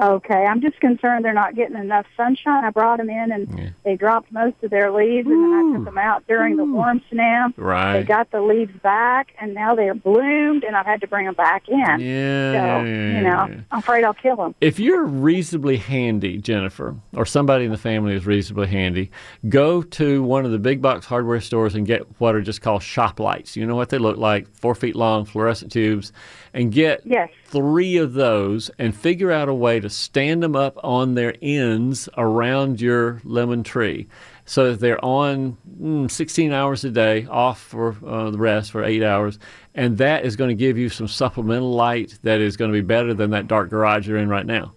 Okay, 0.00 0.44
I'm 0.44 0.60
just 0.60 0.78
concerned 0.80 1.24
they're 1.24 1.32
not 1.32 1.56
getting 1.56 1.76
enough 1.76 2.06
sunshine. 2.16 2.64
I 2.64 2.70
brought 2.70 2.98
them 2.98 3.10
in 3.10 3.32
and 3.32 3.74
they 3.84 3.96
dropped 3.96 4.30
most 4.30 4.56
of 4.62 4.70
their 4.70 4.92
leaves, 4.92 5.26
and 5.26 5.36
then 5.44 5.52
I 5.52 5.76
took 5.76 5.84
them 5.86 5.98
out 5.98 6.24
during 6.28 6.56
the 6.56 6.64
warm 6.64 7.02
snap. 7.10 7.52
Right. 7.56 7.98
They 8.00 8.04
got 8.04 8.30
the 8.30 8.40
leaves 8.40 8.72
back, 8.82 9.32
and 9.40 9.54
now 9.54 9.74
they're 9.74 9.94
bloomed, 9.94 10.62
and 10.62 10.76
I've 10.76 10.86
had 10.86 11.00
to 11.00 11.08
bring 11.08 11.26
them 11.26 11.34
back 11.34 11.68
in. 11.68 11.78
Yeah. 12.00 12.78
So, 12.80 12.84
you 12.84 13.20
know, 13.22 13.62
I'm 13.72 13.78
afraid 13.78 14.04
I'll 14.04 14.14
kill 14.14 14.36
them. 14.36 14.54
If 14.60 14.78
you're 14.78 15.04
reasonably 15.04 15.78
handy, 15.78 16.38
Jennifer, 16.38 16.94
or 17.14 17.26
somebody 17.26 17.64
in 17.64 17.72
the 17.72 17.78
family 17.78 18.14
is 18.14 18.24
reasonably 18.24 18.68
handy, 18.68 19.10
go 19.48 19.82
to 19.82 20.22
one 20.22 20.44
of 20.44 20.52
the 20.52 20.58
big 20.60 20.80
box 20.80 21.06
hardware 21.06 21.40
stores 21.40 21.74
and 21.74 21.86
get 21.86 22.02
what 22.20 22.36
are 22.36 22.42
just 22.42 22.62
called 22.62 22.82
shop 22.84 23.18
lights. 23.18 23.56
You 23.56 23.66
know 23.66 23.74
what 23.74 23.88
they 23.88 23.98
look 23.98 24.16
like, 24.16 24.48
four 24.54 24.74
feet 24.76 24.94
long, 24.94 25.24
fluorescent 25.24 25.72
tubes, 25.72 26.12
and 26.54 26.70
get 26.72 27.02
Yes. 27.04 27.30
three 27.46 27.96
of 27.96 28.12
those 28.12 28.70
and 28.78 28.94
figure 28.94 29.32
out 29.32 29.48
a 29.48 29.54
way 29.54 29.80
to 29.80 29.87
stand 29.90 30.42
them 30.42 30.56
up 30.56 30.78
on 30.82 31.14
their 31.14 31.34
ends 31.42 32.08
around 32.16 32.80
your 32.80 33.20
lemon 33.24 33.62
tree 33.62 34.08
so 34.44 34.70
that 34.70 34.80
they're 34.80 35.04
on 35.04 35.56
mm, 35.80 36.10
16 36.10 36.52
hours 36.52 36.84
a 36.84 36.90
day, 36.90 37.26
off 37.26 37.60
for 37.60 37.96
uh, 38.06 38.30
the 38.30 38.38
rest 38.38 38.70
for 38.70 38.82
eight 38.82 39.02
hours. 39.02 39.38
And 39.74 39.98
that 39.98 40.24
is 40.24 40.36
going 40.36 40.48
to 40.48 40.54
give 40.54 40.78
you 40.78 40.88
some 40.88 41.06
supplemental 41.06 41.72
light 41.72 42.18
that 42.22 42.40
is 42.40 42.56
going 42.56 42.72
to 42.72 42.76
be 42.76 42.86
better 42.86 43.12
than 43.12 43.30
that 43.30 43.46
dark 43.46 43.70
garage 43.70 44.08
you're 44.08 44.18
in 44.18 44.28
right 44.28 44.46
now. 44.46 44.72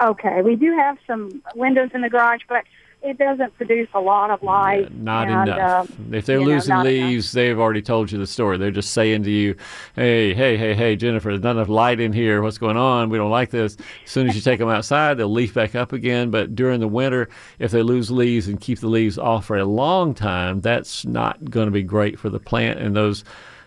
Okay, 0.00 0.42
we 0.42 0.54
do 0.54 0.76
have 0.76 0.96
some 1.06 1.42
windows 1.56 1.90
in 1.92 2.02
the 2.02 2.08
garage, 2.08 2.42
but 2.48 2.64
it 3.00 3.16
doesn't 3.16 3.54
produce 3.56 3.88
a 3.94 4.00
lot 4.00 4.30
of 4.30 4.42
light. 4.42 4.92
Not 4.92 5.28
and, 5.28 5.48
enough. 5.48 5.90
um, 5.90 6.14
if 6.14 6.26
they're 6.26 6.40
you 6.40 6.46
know, 6.46 6.52
losing 6.52 6.72
enough. 6.72 6.84
leaves, 6.84 7.32
they've 7.32 7.58
already 7.58 7.80
told 7.80 8.10
you 8.10 8.18
the 8.18 8.26
story. 8.26 8.58
They're 8.58 8.70
just 8.70 8.92
saying 8.92 9.22
to 9.22 9.30
you, 9.30 9.54
"Hey, 9.94 10.34
hey, 10.34 10.56
hey, 10.56 10.74
hey, 10.74 10.96
Jennifer, 10.96 11.28
there's 11.28 11.42
not 11.42 11.52
enough 11.52 11.68
light 11.68 12.00
in 12.00 12.12
here. 12.12 12.42
What's 12.42 12.58
going 12.58 12.76
on? 12.76 13.08
We 13.08 13.18
don't 13.18 13.30
like 13.30 13.50
this." 13.50 13.76
As 14.04 14.10
soon 14.10 14.28
as 14.28 14.34
you 14.34 14.40
take 14.40 14.58
them 14.58 14.68
outside, 14.68 15.16
they'll 15.16 15.32
leaf 15.32 15.54
back 15.54 15.74
up 15.74 15.92
again. 15.92 16.30
But 16.30 16.56
during 16.56 16.80
the 16.80 16.88
winter, 16.88 17.28
if 17.58 17.70
they 17.70 17.82
lose 17.82 18.10
leaves 18.10 18.48
and 18.48 18.60
keep 18.60 18.80
the 18.80 18.88
leaves 18.88 19.16
off 19.16 19.46
for 19.46 19.56
a 19.56 19.64
long 19.64 20.12
time, 20.12 20.60
that's 20.60 21.04
not 21.04 21.50
going 21.50 21.66
to 21.66 21.72
be 21.72 21.82
great 21.82 22.18
for 22.18 22.30
the 22.30 22.40
plant. 22.40 22.80
And 22.80 22.96
those 22.96 23.22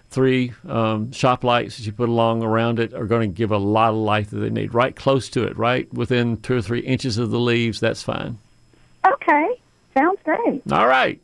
three 0.10 0.52
um, 0.67 1.10
shop 1.13 1.46
lights 1.46 1.78
that 1.78 1.86
you 1.86 1.94
put 1.94 2.10
along 2.10 2.44
around 2.44 2.80
it 2.80 2.94
are 2.94 3.06
going 3.06 3.32
to 3.32 3.34
give 3.34 3.52
a 3.52 3.58
lot 3.58 3.91
of 3.91 3.96
light 3.96 4.30
that 4.30 4.39
they 4.39 4.50
need. 4.50 4.74
Right 4.74 4.94
close 4.94 5.30
to 5.30 5.44
it, 5.44 5.58
right 5.58 5.91
within 5.94 6.38
two 6.41 6.58
or 6.58 6.62
three 6.62 6.82
inches 6.82 7.17
of 7.17 7.32
the 7.32 7.39
leaves. 7.39 7.80
That's 7.80 8.04
fine. 8.04 8.38
Okay, 9.06 9.62
sounds 9.98 10.20
great. 10.24 10.62
All 10.72 10.88
right. 10.88 11.22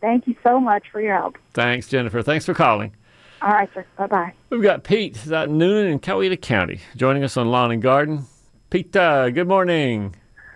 Thank 0.00 0.26
you 0.26 0.34
so 0.42 0.58
much 0.58 0.84
for 0.90 1.00
your 1.00 1.16
help. 1.16 1.38
Thanks, 1.52 1.88
Jennifer. 1.88 2.22
Thanks 2.22 2.44
for 2.44 2.54
calling. 2.54 2.92
All 3.40 3.50
right, 3.50 3.68
sir. 3.74 3.84
Bye 3.96 4.06
bye. 4.06 4.32
We've 4.50 4.62
got 4.62 4.84
Pete 4.84 5.16
who's 5.16 5.32
out 5.32 5.48
in 5.48 5.58
Newnan 5.58 5.90
in 5.90 5.98
Coweta 6.00 6.40
County 6.40 6.80
joining 6.96 7.24
us 7.24 7.36
on 7.36 7.50
Lawn 7.50 7.72
and 7.72 7.82
Garden. 7.82 8.24
Pete, 8.70 8.94
uh, 8.96 9.30
good 9.30 9.48
morning. 9.48 10.14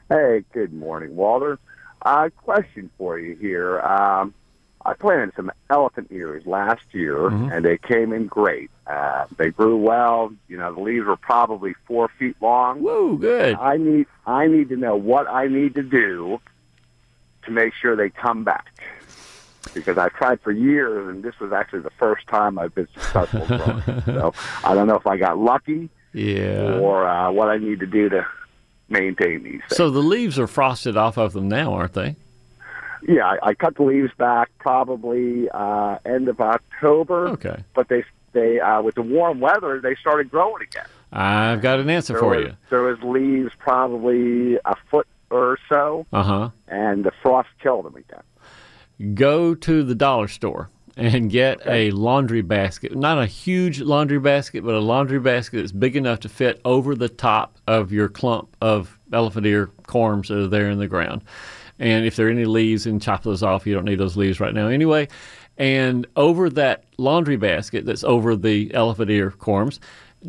Hey, 0.09 0.45
good 0.53 0.73
morning, 0.73 1.17
Walter. 1.17 1.59
Uh, 2.03 2.29
question 2.37 2.91
for 2.97 3.19
you 3.19 3.35
here. 3.37 3.81
Um, 3.81 4.35
I 4.87 4.95
planted 4.95 5.35
some 5.37 5.51
elephant 5.69 6.09
ears 6.11 6.47
last 6.47 6.83
year, 6.93 7.17
Mm-hmm. 7.17 7.51
and 7.53 7.65
they 7.65 7.77
came 7.77 8.13
in 8.13 8.27
great. 8.27 8.71
Uh, 8.87 9.27
they 9.37 9.51
grew 9.51 9.77
well. 9.77 10.33
You 10.49 10.57
know, 10.59 10.73
the 10.73 10.81
leaves 10.81 11.05
were 11.07 11.17
probably 11.17 11.75
four 11.87 12.09
feet 12.19 12.37
long. 12.41 12.81
Whoa, 12.83 13.17
good. 13.17 13.57
I 13.57 13.77
need 13.77 14.07
I 14.27 14.47
need 14.47 14.69
to 14.71 14.77
know 14.77 14.95
what 14.97 15.29
I 15.29 15.49
need 15.49 15.75
to 15.75 15.83
do 15.83 16.41
to 17.45 17.51
make 17.51 17.75
sure 17.75 17.97
they 17.97 18.11
come 18.11 18.45
back. 18.45 18.67
Because 19.75 19.99
I've 19.99 20.13
tried 20.15 20.41
for 20.41 20.53
years, 20.53 21.09
and 21.09 21.23
this 21.23 21.39
was 21.41 21.53
actually 21.53 21.81
the 21.81 21.91
first 21.99 22.27
time 22.29 22.59
I've 22.59 22.75
been 22.75 22.89
successful 22.95 23.47
so 23.47 24.33
I 24.65 24.75
don't 24.75 24.87
know 24.87 24.95
if 24.97 25.07
I 25.07 25.17
got 25.17 25.37
lucky 25.39 25.91
Yeah. 26.15 26.79
or 26.81 27.07
uh, 27.07 27.31
what 27.33 27.49
I 27.49 27.59
need 27.59 27.81
to 27.81 27.87
do 27.87 28.09
to 28.09 28.25
maintain 28.89 29.43
these. 29.43 29.61
Things. 29.69 29.77
So 29.77 29.91
the 29.91 29.99
leaves 30.01 30.39
are 30.39 30.47
frosted 30.47 30.97
off 30.97 31.19
of 31.19 31.33
them 31.33 31.49
now, 31.49 31.75
aren't 31.75 31.93
they? 31.95 32.15
Yeah, 33.07 33.27
I, 33.27 33.39
I 33.51 33.55
cut 33.55 33.77
the 33.77 33.83
leaves 33.83 34.13
back 34.19 34.51
probably 34.59 35.49
uh, 35.51 35.99
end 36.05 36.29
of 36.29 36.41
October. 36.41 37.29
Okay. 37.29 37.57
But 37.75 37.89
they 37.89 38.05
they 38.33 38.61
uh, 38.61 38.83
with 38.83 38.95
the 38.95 39.03
warm 39.03 39.41
weather 39.41 39.81
they 39.81 39.95
started 39.97 40.31
growing 40.31 40.63
again. 40.63 40.87
I've 41.13 41.63
got 41.63 41.79
an 41.81 41.89
answer 41.89 42.15
There 42.15 42.21
for 42.21 42.29
was, 42.37 42.45
you. 42.47 42.57
There 42.71 42.83
was 42.83 42.99
leaves 43.03 43.53
probably 43.59 44.57
a 44.65 44.75
foot 44.91 45.07
or 45.31 45.59
so, 45.69 46.07
Uh 46.13 46.23
huh. 46.23 46.51
and 46.69 47.05
the 47.05 47.13
frost 47.23 47.49
killed 47.63 47.85
them 47.85 47.97
again. 47.97 49.15
Go 49.15 49.55
to 49.55 49.83
the 49.83 49.95
dollar 49.95 50.29
store 50.29 50.71
and 50.97 51.31
get 51.31 51.61
a 51.67 51.91
laundry 51.91 52.41
basket. 52.43 52.97
Not 52.97 53.19
a 53.19 53.27
huge 53.27 53.81
laundry 53.81 54.19
basket, 54.19 54.65
but 54.65 54.75
a 54.75 54.81
laundry 54.81 55.21
basket 55.21 55.59
that's 55.59 55.73
big 55.73 55.97
enough 55.97 56.21
to 56.21 56.29
fit 56.29 56.61
over 56.65 56.95
the 56.95 57.09
top 57.09 57.59
of 57.67 57.93
your 57.93 58.09
clump 58.09 58.57
of 58.61 58.99
elephant 59.13 59.47
ear 59.47 59.71
corms 59.87 60.29
that 60.29 60.39
are 60.39 60.47
there 60.49 60.71
in 60.71 60.79
the 60.79 60.89
ground. 60.89 61.23
And 61.79 62.07
if 62.07 62.17
there 62.17 62.29
are 62.29 62.31
any 62.31 62.45
leaves, 62.45 62.87
and 62.87 63.03
chop 63.03 63.23
those 63.23 63.43
off. 63.43 63.67
You 63.67 63.75
don't 63.75 63.85
need 63.85 63.99
those 63.99 64.17
leaves 64.17 64.41
right 64.41 64.55
now 64.55 64.69
anyway. 64.69 65.09
And 65.59 66.07
over 66.17 66.51
that 66.51 66.85
laundry 66.99 67.37
basket 67.37 67.87
that's 67.87 68.05
over 68.05 68.37
the 68.37 68.73
elephant 68.75 69.11
ear 69.11 69.31
corms, 69.31 69.79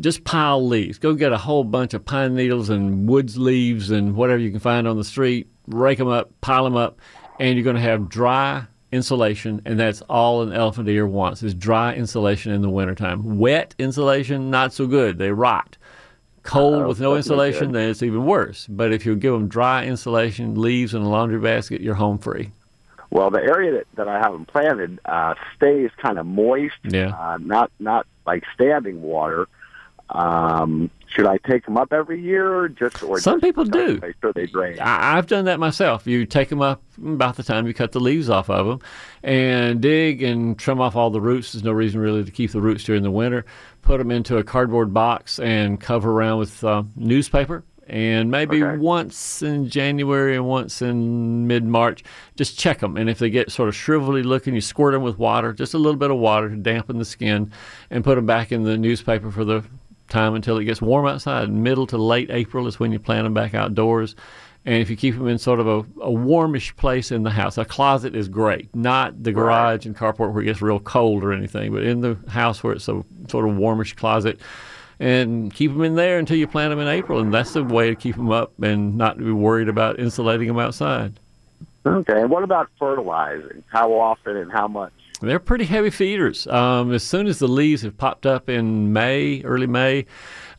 just 0.00 0.24
pile 0.24 0.66
leaves. 0.66 0.98
Go 0.98 1.14
get 1.14 1.32
a 1.32 1.38
whole 1.38 1.64
bunch 1.64 1.94
of 1.94 2.04
pine 2.04 2.34
needles 2.34 2.70
and 2.70 3.08
woods 3.08 3.36
leaves 3.36 3.90
and 3.90 4.14
whatever 4.14 4.38
you 4.38 4.50
can 4.50 4.60
find 4.60 4.86
on 4.86 4.96
the 4.96 5.04
street. 5.04 5.48
Rake 5.66 5.98
them 5.98 6.08
up, 6.08 6.30
pile 6.40 6.64
them 6.64 6.76
up, 6.76 6.98
and 7.38 7.56
you're 7.56 7.64
going 7.64 7.76
to 7.76 7.82
have 7.82 8.08
dry 8.08 8.66
insulation, 8.90 9.60
and 9.64 9.78
that's 9.78 10.00
all 10.02 10.42
an 10.42 10.52
elephant 10.52 10.88
ear 10.88 11.06
wants 11.06 11.42
is 11.42 11.54
dry 11.54 11.94
insulation 11.94 12.52
in 12.52 12.62
the 12.62 12.70
wintertime. 12.70 13.38
Wet 13.38 13.74
insulation, 13.78 14.50
not 14.50 14.72
so 14.72 14.86
good. 14.86 15.18
They 15.18 15.30
rot. 15.30 15.76
Cold 16.42 16.82
Oh, 16.82 16.88
with 16.88 17.00
no 17.00 17.16
insulation, 17.16 17.72
then 17.72 17.90
it's 17.90 18.02
even 18.02 18.24
worse. 18.24 18.66
But 18.68 18.92
if 18.92 19.04
you 19.04 19.14
give 19.16 19.32
them 19.32 19.48
dry 19.48 19.84
insulation, 19.84 20.54
leaves 20.60 20.94
in 20.94 21.02
a 21.02 21.08
laundry 21.08 21.40
basket, 21.40 21.80
you're 21.80 21.94
home 21.94 22.18
free. 22.18 22.52
Well, 23.10 23.30
the 23.30 23.40
area 23.42 23.72
that, 23.72 23.86
that 23.96 24.08
I 24.08 24.18
have 24.18 24.32
them 24.32 24.44
planted 24.44 24.98
uh, 25.04 25.34
stays 25.56 25.90
kind 25.96 26.18
of 26.18 26.26
moist, 26.26 26.76
Yeah. 26.84 27.08
uh, 27.18 27.38
not 27.40 27.70
not 27.78 28.06
like 28.26 28.44
standing 28.54 29.00
water. 29.02 29.46
Um, 30.10 30.90
should 31.08 31.26
I 31.26 31.38
take 31.38 31.64
them 31.64 31.76
up 31.76 31.92
every 31.92 32.20
year, 32.20 32.54
or 32.54 32.68
just 32.68 33.02
or 33.02 33.18
Some 33.20 33.40
just 33.40 33.44
people 33.44 33.64
do. 33.64 33.98
Make 34.00 34.16
sure 34.20 34.32
they 34.32 34.46
drain. 34.46 34.78
I, 34.80 35.16
I've 35.16 35.26
done 35.26 35.46
that 35.46 35.58
myself. 35.58 36.06
You 36.06 36.26
take 36.26 36.48
them 36.48 36.60
up 36.60 36.82
about 36.98 37.36
the 37.36 37.42
time 37.42 37.66
you 37.66 37.74
cut 37.74 37.92
the 37.92 38.00
leaves 38.00 38.28
off 38.28 38.50
of 38.50 38.66
them, 38.66 38.80
and 39.22 39.80
dig 39.80 40.22
and 40.22 40.58
trim 40.58 40.80
off 40.80 40.96
all 40.96 41.10
the 41.10 41.20
roots. 41.20 41.52
There's 41.52 41.64
no 41.64 41.72
reason 41.72 42.00
really 42.00 42.24
to 42.24 42.30
keep 42.30 42.52
the 42.52 42.60
roots 42.60 42.84
during 42.84 43.02
the 43.02 43.10
winter. 43.10 43.44
Put 43.82 43.98
them 43.98 44.10
into 44.10 44.36
a 44.36 44.44
cardboard 44.44 44.92
box 44.92 45.38
and 45.38 45.80
cover 45.80 46.10
around 46.10 46.38
with 46.38 46.62
uh, 46.62 46.82
newspaper. 46.96 47.64
And 47.88 48.30
maybe 48.30 48.62
once 48.62 49.40
in 49.40 49.70
January 49.70 50.36
and 50.36 50.44
once 50.44 50.82
in 50.82 51.46
mid 51.46 51.64
March, 51.64 52.04
just 52.36 52.58
check 52.58 52.80
them. 52.80 52.98
And 52.98 53.08
if 53.08 53.18
they 53.18 53.30
get 53.30 53.50
sort 53.50 53.70
of 53.70 53.74
shrivelly 53.74 54.22
looking, 54.22 54.54
you 54.54 54.60
squirt 54.60 54.92
them 54.92 55.02
with 55.02 55.18
water, 55.18 55.54
just 55.54 55.72
a 55.72 55.78
little 55.78 55.98
bit 55.98 56.10
of 56.10 56.18
water 56.18 56.50
to 56.50 56.56
dampen 56.56 56.98
the 56.98 57.06
skin, 57.06 57.50
and 57.88 58.04
put 58.04 58.16
them 58.16 58.26
back 58.26 58.52
in 58.52 58.64
the 58.64 58.76
newspaper 58.76 59.30
for 59.30 59.42
the 59.42 59.64
time 60.08 60.34
until 60.34 60.58
it 60.58 60.64
gets 60.64 60.82
warm 60.82 61.06
outside. 61.06 61.50
Middle 61.50 61.86
to 61.88 61.98
late 61.98 62.30
April 62.30 62.66
is 62.66 62.80
when 62.80 62.92
you 62.92 62.98
plant 62.98 63.24
them 63.24 63.34
back 63.34 63.54
outdoors. 63.54 64.16
And 64.64 64.76
if 64.76 64.90
you 64.90 64.96
keep 64.96 65.14
them 65.14 65.28
in 65.28 65.38
sort 65.38 65.60
of 65.60 65.66
a, 65.66 66.02
a 66.02 66.10
warmish 66.10 66.76
place 66.76 67.10
in 67.10 67.22
the 67.22 67.30
house, 67.30 67.56
a 67.56 67.64
closet 67.64 68.14
is 68.14 68.28
great. 68.28 68.74
Not 68.74 69.22
the 69.22 69.32
garage 69.32 69.86
and 69.86 69.96
carport 69.96 70.32
where 70.32 70.42
it 70.42 70.46
gets 70.46 70.60
real 70.60 70.80
cold 70.80 71.24
or 71.24 71.32
anything, 71.32 71.72
but 71.72 71.84
in 71.84 72.00
the 72.00 72.18
house 72.28 72.62
where 72.62 72.74
it's 72.74 72.88
a 72.88 73.02
sort 73.28 73.48
of 73.48 73.56
warmish 73.56 73.94
closet. 73.94 74.40
And 75.00 75.54
keep 75.54 75.72
them 75.72 75.84
in 75.84 75.94
there 75.94 76.18
until 76.18 76.36
you 76.36 76.46
plant 76.46 76.70
them 76.70 76.80
in 76.80 76.88
April. 76.88 77.20
And 77.20 77.32
that's 77.32 77.52
the 77.52 77.62
way 77.64 77.88
to 77.88 77.94
keep 77.94 78.16
them 78.16 78.30
up 78.30 78.52
and 78.60 78.96
not 78.96 79.16
be 79.16 79.30
worried 79.30 79.68
about 79.68 80.00
insulating 80.00 80.48
them 80.48 80.58
outside. 80.58 81.18
Okay. 81.86 82.20
And 82.20 82.30
what 82.30 82.42
about 82.42 82.68
fertilizing? 82.78 83.62
How 83.68 83.92
often 83.92 84.36
and 84.36 84.52
how 84.52 84.68
much? 84.68 84.92
They're 85.20 85.40
pretty 85.40 85.64
heavy 85.64 85.90
feeders. 85.90 86.46
Um, 86.46 86.92
as 86.92 87.02
soon 87.02 87.26
as 87.26 87.40
the 87.40 87.48
leaves 87.48 87.82
have 87.82 87.96
popped 87.98 88.24
up 88.24 88.48
in 88.48 88.92
May, 88.92 89.42
early 89.42 89.66
May, 89.66 90.06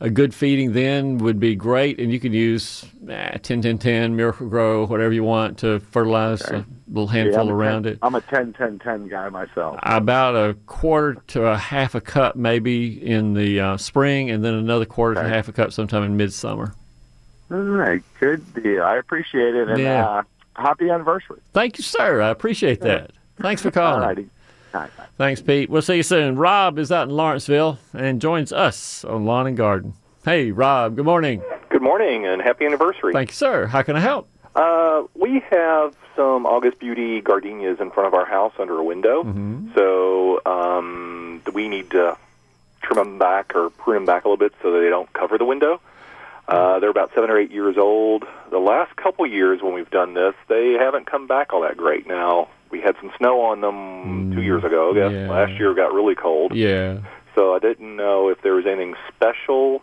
a 0.00 0.10
good 0.10 0.34
feeding 0.34 0.72
then 0.74 1.16
would 1.18 1.40
be 1.40 1.54
great. 1.54 1.98
And 1.98 2.12
you 2.12 2.20
could 2.20 2.34
use 2.34 2.84
eh, 3.08 3.38
10 3.38 3.62
10 3.62 3.78
10, 3.78 4.16
Miracle-Gro, 4.16 4.86
whatever 4.86 5.14
you 5.14 5.24
want 5.24 5.58
to 5.60 5.80
fertilize 5.80 6.42
a 6.42 6.66
little 6.88 7.06
handful 7.06 7.40
I'm 7.48 7.50
around 7.50 7.84
10, 7.84 7.92
it. 7.94 7.98
I'm 8.02 8.14
a 8.14 8.20
10 8.20 8.52
10 8.52 8.78
10 8.80 9.08
guy 9.08 9.30
myself. 9.30 9.78
About 9.82 10.36
a 10.36 10.54
quarter 10.66 11.14
to 11.28 11.46
a 11.46 11.56
half 11.56 11.94
a 11.94 12.00
cup 12.02 12.36
maybe 12.36 13.02
in 13.02 13.32
the 13.32 13.60
uh, 13.60 13.76
spring, 13.78 14.30
and 14.30 14.44
then 14.44 14.52
another 14.54 14.84
quarter 14.84 15.22
to 15.22 15.28
half 15.28 15.48
a 15.48 15.52
cup 15.52 15.72
sometime 15.72 16.02
in 16.02 16.18
midsummer. 16.18 16.74
All 17.50 17.58
right. 17.58 18.02
Good 18.20 18.44
deal. 18.62 18.82
I 18.82 18.96
appreciate 18.96 19.54
it. 19.54 19.68
And 19.68 19.80
Yeah. 19.80 20.06
uh, 20.06 20.22
happy 20.54 20.90
anniversary. 20.90 21.40
Thank 21.54 21.78
you, 21.78 21.82
sir. 21.84 22.20
I 22.20 22.28
appreciate 22.28 22.80
that. 22.82 23.12
Thanks 23.40 23.62
for 23.62 23.70
calling. 23.70 24.02
All 24.02 24.06
righty. 24.06 24.28
All 24.72 24.82
right. 24.82 24.90
Thanks, 25.16 25.42
Pete. 25.42 25.68
We'll 25.68 25.82
see 25.82 25.96
you 25.96 26.02
soon. 26.02 26.36
Rob 26.36 26.78
is 26.78 26.92
out 26.92 27.08
in 27.08 27.14
Lawrenceville 27.14 27.78
and 27.92 28.20
joins 28.20 28.52
us 28.52 29.04
on 29.04 29.24
Lawn 29.24 29.46
and 29.46 29.56
Garden. 29.56 29.94
Hey, 30.24 30.50
Rob, 30.50 30.96
good 30.96 31.04
morning. 31.04 31.42
Good 31.70 31.82
morning 31.82 32.26
and 32.26 32.42
happy 32.42 32.66
anniversary. 32.66 33.12
Thank 33.12 33.30
you, 33.30 33.34
sir. 33.34 33.66
How 33.66 33.82
can 33.82 33.96
I 33.96 34.00
help? 34.00 34.28
Uh, 34.54 35.04
we 35.14 35.40
have 35.50 35.94
some 36.16 36.44
August 36.46 36.78
Beauty 36.78 37.20
gardenias 37.20 37.80
in 37.80 37.90
front 37.90 38.06
of 38.06 38.14
our 38.14 38.26
house 38.26 38.52
under 38.58 38.78
a 38.78 38.84
window. 38.84 39.22
Mm-hmm. 39.22 39.70
So 39.74 40.40
um, 40.44 41.42
we 41.52 41.68
need 41.68 41.90
to 41.90 42.16
trim 42.82 42.96
them 42.96 43.18
back 43.18 43.54
or 43.54 43.70
prune 43.70 43.96
them 43.96 44.06
back 44.06 44.24
a 44.24 44.28
little 44.28 44.36
bit 44.36 44.52
so 44.62 44.72
that 44.72 44.80
they 44.80 44.88
don't 44.88 45.12
cover 45.12 45.38
the 45.38 45.44
window. 45.44 45.80
Uh, 46.50 46.80
they're 46.80 46.90
about 46.90 47.10
seven 47.14 47.30
or 47.30 47.38
eight 47.38 47.50
years 47.50 47.76
old. 47.78 48.24
The 48.50 48.58
last 48.58 48.96
couple 48.96 49.26
years 49.26 49.62
when 49.62 49.72
we've 49.72 49.90
done 49.90 50.14
this, 50.14 50.34
they 50.48 50.72
haven't 50.72 51.06
come 51.06 51.26
back 51.26 51.52
all 51.52 51.62
that 51.62 51.76
great. 51.76 52.06
Now 52.06 52.48
we 52.70 52.80
had 52.80 52.96
some 53.00 53.12
snow 53.18 53.40
on 53.40 53.60
them 53.60 54.32
two 54.34 54.42
years 54.42 54.64
ago. 54.64 54.90
I 54.90 54.94
guess 54.94 55.12
yeah. 55.12 55.30
last 55.30 55.52
year 55.52 55.74
got 55.74 55.92
really 55.92 56.14
cold. 56.14 56.54
Yeah. 56.54 56.98
So 57.34 57.54
I 57.54 57.58
didn't 57.58 57.94
know 57.94 58.28
if 58.28 58.42
there 58.42 58.54
was 58.54 58.66
anything 58.66 58.94
special. 59.14 59.82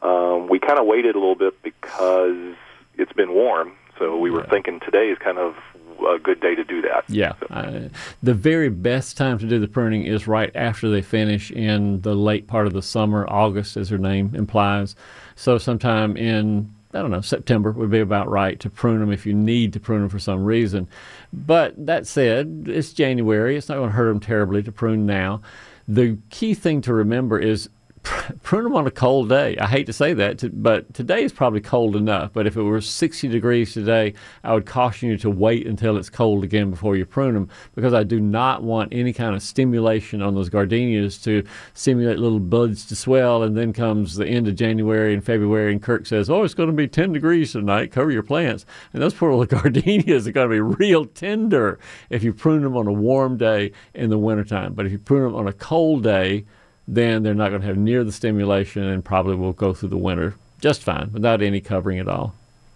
Um, 0.00 0.48
we 0.48 0.58
kind 0.58 0.78
of 0.78 0.86
waited 0.86 1.14
a 1.14 1.18
little 1.18 1.34
bit 1.34 1.62
because 1.62 2.54
it's 2.96 3.12
been 3.12 3.32
warm. 3.32 3.72
So 3.98 4.16
we 4.16 4.30
were 4.30 4.44
thinking 4.44 4.80
today 4.80 5.10
is 5.10 5.18
kind 5.18 5.38
of 5.38 5.56
a 5.98 6.18
good 6.18 6.40
day 6.40 6.54
to 6.54 6.64
do 6.64 6.82
that. 6.82 7.04
Yeah. 7.08 7.34
Uh, 7.50 7.88
the 8.22 8.34
very 8.34 8.68
best 8.68 9.16
time 9.16 9.38
to 9.38 9.46
do 9.46 9.58
the 9.58 9.68
pruning 9.68 10.04
is 10.04 10.26
right 10.26 10.50
after 10.54 10.90
they 10.90 11.02
finish 11.02 11.50
in 11.50 12.00
the 12.02 12.14
late 12.14 12.46
part 12.46 12.66
of 12.66 12.72
the 12.72 12.82
summer, 12.82 13.26
August, 13.28 13.76
as 13.76 13.88
their 13.88 13.98
name 13.98 14.34
implies. 14.34 14.94
So 15.36 15.58
sometime 15.58 16.16
in 16.16 16.72
I 16.94 17.02
don't 17.02 17.10
know, 17.10 17.20
September 17.20 17.70
would 17.72 17.90
be 17.90 18.00
about 18.00 18.30
right 18.30 18.58
to 18.60 18.70
prune 18.70 19.00
them 19.00 19.12
if 19.12 19.26
you 19.26 19.34
need 19.34 19.74
to 19.74 19.80
prune 19.80 20.00
them 20.00 20.08
for 20.08 20.18
some 20.18 20.42
reason. 20.42 20.88
But 21.32 21.74
that 21.86 22.06
said, 22.06 22.64
it's 22.66 22.94
January. 22.94 23.56
It's 23.56 23.68
not 23.68 23.76
going 23.76 23.90
to 23.90 23.96
hurt 23.96 24.08
them 24.08 24.20
terribly 24.20 24.62
to 24.62 24.72
prune 24.72 25.04
now. 25.04 25.42
The 25.86 26.16
key 26.30 26.54
thing 26.54 26.80
to 26.82 26.94
remember 26.94 27.38
is 27.38 27.68
prune 28.42 28.64
them 28.64 28.74
on 28.74 28.86
a 28.86 28.90
cold 28.90 29.28
day. 29.28 29.56
I 29.58 29.66
hate 29.66 29.86
to 29.86 29.92
say 29.92 30.12
that, 30.14 30.62
but 30.62 30.92
today 30.94 31.22
is 31.22 31.32
probably 31.32 31.60
cold 31.60 31.96
enough. 31.96 32.32
But 32.32 32.46
if 32.46 32.56
it 32.56 32.62
were 32.62 32.80
60 32.80 33.28
degrees 33.28 33.72
today, 33.72 34.14
I 34.44 34.54
would 34.54 34.66
caution 34.66 35.08
you 35.08 35.16
to 35.18 35.30
wait 35.30 35.66
until 35.66 35.96
it's 35.96 36.10
cold 36.10 36.44
again 36.44 36.70
before 36.70 36.96
you 36.96 37.04
prune 37.04 37.34
them 37.34 37.48
because 37.74 37.94
I 37.94 38.04
do 38.04 38.20
not 38.20 38.62
want 38.62 38.92
any 38.92 39.12
kind 39.12 39.34
of 39.34 39.42
stimulation 39.42 40.22
on 40.22 40.34
those 40.34 40.48
gardenias 40.48 41.18
to 41.22 41.44
stimulate 41.74 42.18
little 42.18 42.40
buds 42.40 42.84
to 42.86 42.96
swell. 42.96 43.42
And 43.42 43.56
then 43.56 43.72
comes 43.72 44.16
the 44.16 44.26
end 44.26 44.48
of 44.48 44.56
January 44.56 45.14
and 45.14 45.24
February, 45.24 45.72
and 45.72 45.82
Kirk 45.82 46.06
says, 46.06 46.30
Oh, 46.30 46.44
it's 46.44 46.54
going 46.54 46.68
to 46.68 46.74
be 46.74 46.88
10 46.88 47.12
degrees 47.12 47.52
tonight. 47.52 47.92
Cover 47.92 48.10
your 48.10 48.22
plants. 48.22 48.66
And 48.92 49.02
those 49.02 49.14
poor 49.14 49.32
little 49.32 49.58
gardenias 49.60 50.26
are 50.26 50.32
going 50.32 50.48
to 50.48 50.54
be 50.54 50.60
real 50.60 51.04
tender 51.04 51.78
if 52.10 52.22
you 52.22 52.32
prune 52.32 52.62
them 52.62 52.76
on 52.76 52.86
a 52.86 52.92
warm 52.92 53.36
day 53.36 53.72
in 53.94 54.10
the 54.10 54.18
wintertime. 54.18 54.74
But 54.74 54.86
if 54.86 54.92
you 54.92 54.98
prune 54.98 55.24
them 55.24 55.34
on 55.34 55.46
a 55.46 55.52
cold 55.52 56.02
day, 56.02 56.44
then 56.88 57.22
they're 57.22 57.34
not 57.34 57.50
going 57.50 57.60
to 57.60 57.66
have 57.66 57.76
near 57.76 58.02
the 58.02 58.10
stimulation 58.10 58.82
and 58.82 59.04
probably 59.04 59.36
will 59.36 59.52
go 59.52 59.74
through 59.74 59.90
the 59.90 59.98
winter 59.98 60.34
just 60.60 60.82
fine 60.82 61.10
without 61.12 61.42
any 61.42 61.60
covering 61.60 61.98
at 61.98 62.08
all. 62.08 62.34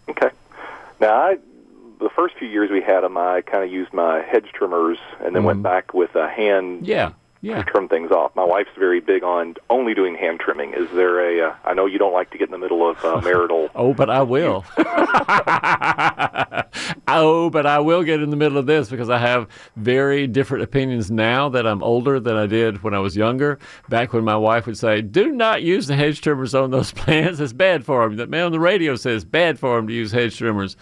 Okay. 0.08 0.28
Now, 1.00 1.14
I, 1.14 1.38
the 1.98 2.10
first 2.14 2.36
few 2.36 2.46
years 2.46 2.70
we 2.70 2.82
had 2.82 3.00
them, 3.00 3.16
I 3.16 3.40
kind 3.40 3.64
of 3.64 3.72
used 3.72 3.92
my 3.92 4.20
hedge 4.22 4.50
trimmers 4.52 4.98
and 5.24 5.34
then 5.34 5.44
went 5.44 5.56
mm-hmm. 5.56 5.62
back 5.62 5.94
with 5.94 6.14
a 6.14 6.28
hand 6.28 6.86
Yeah, 6.86 7.12
yeah. 7.42 7.62
trim 7.64 7.88
things 7.88 8.10
off. 8.12 8.34
My 8.36 8.44
wife's 8.44 8.70
very 8.78 9.00
big 9.00 9.24
on 9.24 9.56
only 9.68 9.94
doing 9.94 10.14
hand 10.14 10.40
trimming. 10.40 10.74
Is 10.74 10.88
there 10.92 11.20
a? 11.20 11.50
Uh, 11.50 11.54
I 11.64 11.74
know 11.74 11.86
you 11.86 11.98
don't 11.98 12.12
like 12.12 12.30
to 12.30 12.38
get 12.38 12.46
in 12.48 12.52
the 12.52 12.58
middle 12.58 12.88
of 12.88 13.04
uh, 13.04 13.20
marital. 13.20 13.68
Oh, 13.82 13.92
but 13.92 14.08
I 14.10 14.22
will. 14.22 14.64
oh, 17.08 17.50
but 17.50 17.66
I 17.66 17.80
will 17.80 18.04
get 18.04 18.22
in 18.22 18.30
the 18.30 18.36
middle 18.36 18.58
of 18.58 18.66
this 18.66 18.88
because 18.88 19.10
I 19.10 19.18
have 19.18 19.48
very 19.76 20.28
different 20.28 20.62
opinions 20.62 21.10
now 21.10 21.48
that 21.48 21.66
I'm 21.66 21.82
older 21.82 22.20
than 22.20 22.36
I 22.36 22.46
did 22.46 22.84
when 22.84 22.94
I 22.94 23.00
was 23.00 23.16
younger. 23.16 23.58
Back 23.88 24.12
when 24.12 24.22
my 24.24 24.36
wife 24.36 24.66
would 24.66 24.78
say, 24.78 25.00
"Do 25.00 25.32
not 25.32 25.62
use 25.62 25.88
the 25.88 25.96
hedge 25.96 26.20
trimmers 26.20 26.54
on 26.54 26.70
those 26.70 26.92
plants; 26.92 27.40
it's 27.40 27.52
bad 27.52 27.84
for 27.84 28.04
them." 28.04 28.16
That 28.16 28.30
man 28.30 28.44
on 28.46 28.52
the 28.52 28.60
radio 28.60 28.94
says 28.94 29.24
bad 29.24 29.58
for 29.58 29.76
them 29.76 29.88
to 29.88 29.92
use 29.92 30.12
hedge 30.12 30.38
trimmers. 30.38 30.76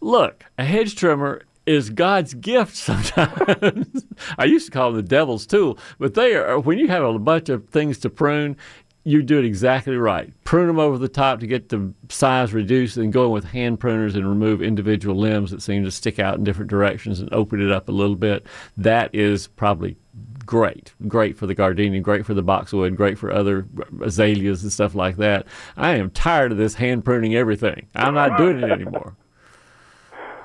Look, 0.00 0.44
a 0.58 0.64
hedge 0.64 0.94
trimmer 0.94 1.42
is 1.68 1.90
God's 1.90 2.34
gift 2.34 2.74
sometimes. 2.74 4.04
I 4.38 4.44
used 4.44 4.66
to 4.66 4.72
call 4.72 4.92
them 4.92 4.96
the 5.02 5.08
devil's 5.08 5.46
tool, 5.46 5.78
but 5.98 6.14
they 6.14 6.34
are 6.34 6.58
when 6.58 6.78
you 6.78 6.88
have 6.88 7.04
a 7.04 7.18
bunch 7.18 7.48
of 7.48 7.68
things 7.68 7.98
to 7.98 8.10
prune, 8.10 8.56
you 9.04 9.22
do 9.22 9.38
it 9.38 9.44
exactly 9.44 9.96
right. 9.96 10.32
Prune 10.44 10.66
them 10.66 10.78
over 10.78 10.98
the 10.98 11.08
top 11.08 11.40
to 11.40 11.46
get 11.46 11.68
the 11.68 11.92
size 12.08 12.52
reduced, 12.52 12.96
and 12.96 13.12
go 13.12 13.26
in 13.26 13.30
with 13.30 13.44
hand 13.44 13.80
pruners 13.80 14.14
and 14.14 14.28
remove 14.28 14.60
individual 14.60 15.16
limbs 15.16 15.50
that 15.50 15.62
seem 15.62 15.84
to 15.84 15.90
stick 15.90 16.18
out 16.18 16.36
in 16.36 16.44
different 16.44 16.70
directions 16.70 17.20
and 17.20 17.32
open 17.32 17.60
it 17.60 17.70
up 17.70 17.88
a 17.88 17.92
little 17.92 18.16
bit. 18.16 18.46
That 18.76 19.14
is 19.14 19.46
probably 19.46 19.96
great. 20.44 20.94
Great 21.06 21.36
for 21.36 21.46
the 21.46 21.54
gardenia, 21.54 22.00
great 22.00 22.26
for 22.26 22.34
the 22.34 22.42
boxwood, 22.42 22.96
great 22.96 23.18
for 23.18 23.32
other 23.32 23.66
azaleas 24.02 24.62
and 24.62 24.72
stuff 24.72 24.94
like 24.94 25.16
that. 25.16 25.46
I 25.76 25.96
am 25.96 26.10
tired 26.10 26.52
of 26.52 26.58
this 26.58 26.74
hand 26.74 27.04
pruning 27.04 27.34
everything. 27.34 27.86
I'm 27.94 28.14
not 28.14 28.36
doing 28.38 28.62
it 28.62 28.70
anymore. 28.70 29.14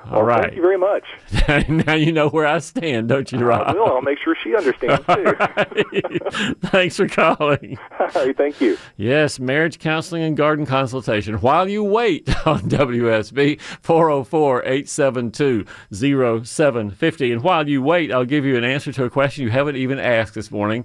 All 0.04 0.18
Well, 0.18 0.22
right. 0.22 0.42
Thank 0.42 0.56
you 0.56 0.62
very 0.62 0.76
much. 0.76 1.04
now 1.86 1.94
you 1.94 2.12
know 2.12 2.28
where 2.28 2.46
I 2.46 2.58
stand, 2.58 3.08
don't 3.08 3.30
you, 3.32 3.38
Rob? 3.38 3.62
I 3.66 3.72
will. 3.72 3.86
I'll 3.86 4.02
make 4.02 4.18
sure 4.18 4.36
she 4.42 4.54
understands 4.54 5.04
too. 5.06 6.54
Thanks 6.68 6.96
for 6.96 7.08
calling. 7.08 7.78
All 7.98 8.08
right, 8.14 8.36
thank 8.36 8.60
you. 8.60 8.76
Yes, 8.96 9.40
marriage 9.40 9.78
counseling 9.78 10.22
and 10.22 10.36
garden 10.36 10.66
consultation. 10.66 11.36
While 11.36 11.68
you 11.68 11.82
wait 11.82 12.28
on 12.46 12.60
WSB 12.62 13.60
404 13.60 14.62
872 14.62 15.64
0750. 15.92 17.32
And 17.32 17.42
while 17.42 17.66
you 17.68 17.82
wait, 17.82 18.12
I'll 18.12 18.24
give 18.24 18.44
you 18.44 18.56
an 18.56 18.64
answer 18.64 18.92
to 18.92 19.04
a 19.04 19.10
question 19.10 19.44
you 19.44 19.50
haven't 19.50 19.76
even 19.76 19.98
asked 19.98 20.34
this 20.34 20.50
morning. 20.50 20.84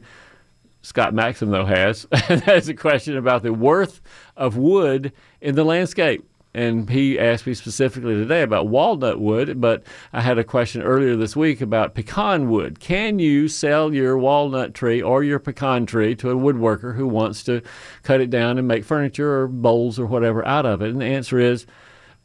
Scott 0.82 1.14
Maxim, 1.14 1.50
though, 1.50 1.66
has. 1.66 2.08
And 2.30 2.42
that's 2.44 2.70
a 2.70 2.74
question 2.74 3.18
about 3.18 3.44
the 3.44 3.52
worth 3.52 4.00
of 4.38 4.56
wood 4.56 5.12
in 5.42 5.56
the 5.56 5.66
landscape. 5.66 6.29
And 6.54 6.90
he 6.90 7.20
asked 7.20 7.46
me 7.46 7.54
specifically 7.54 8.16
today 8.16 8.42
about 8.42 8.68
walnut 8.68 9.20
wood, 9.20 9.62
but 9.62 9.84
I 10.12 10.22
had 10.22 10.40
a 10.40 10.44
question 10.44 10.82
earlier 10.82 11.16
this 11.16 11.36
week 11.36 11.62
about 11.62 11.94
pecan 11.94 12.50
wood. 12.50 12.80
Can 12.80 13.20
you 13.20 13.48
sell 13.48 13.94
your 13.94 14.18
walnut 14.18 14.74
tree 14.74 15.02
or 15.02 15.24
your 15.24 15.40
pecan 15.40 15.86
tree 15.86 16.16
to 16.16 16.32
a 16.32 16.36
woodworker 16.36 16.96
who 16.96 17.08
wants 17.08 17.44
to 17.44 17.62
cut 18.02 18.22
it 18.22 18.32
down 18.32 18.58
and 18.58 18.68
make 18.68 18.84
furniture 18.84 19.42
or 19.42 19.48
bowls 19.48 20.00
or 20.00 20.08
whatever 20.08 20.46
out 20.48 20.66
of 20.66 20.82
it? 20.82 20.90
And 20.90 21.02
the 21.02 21.06
answer 21.06 21.40
is 21.40 21.68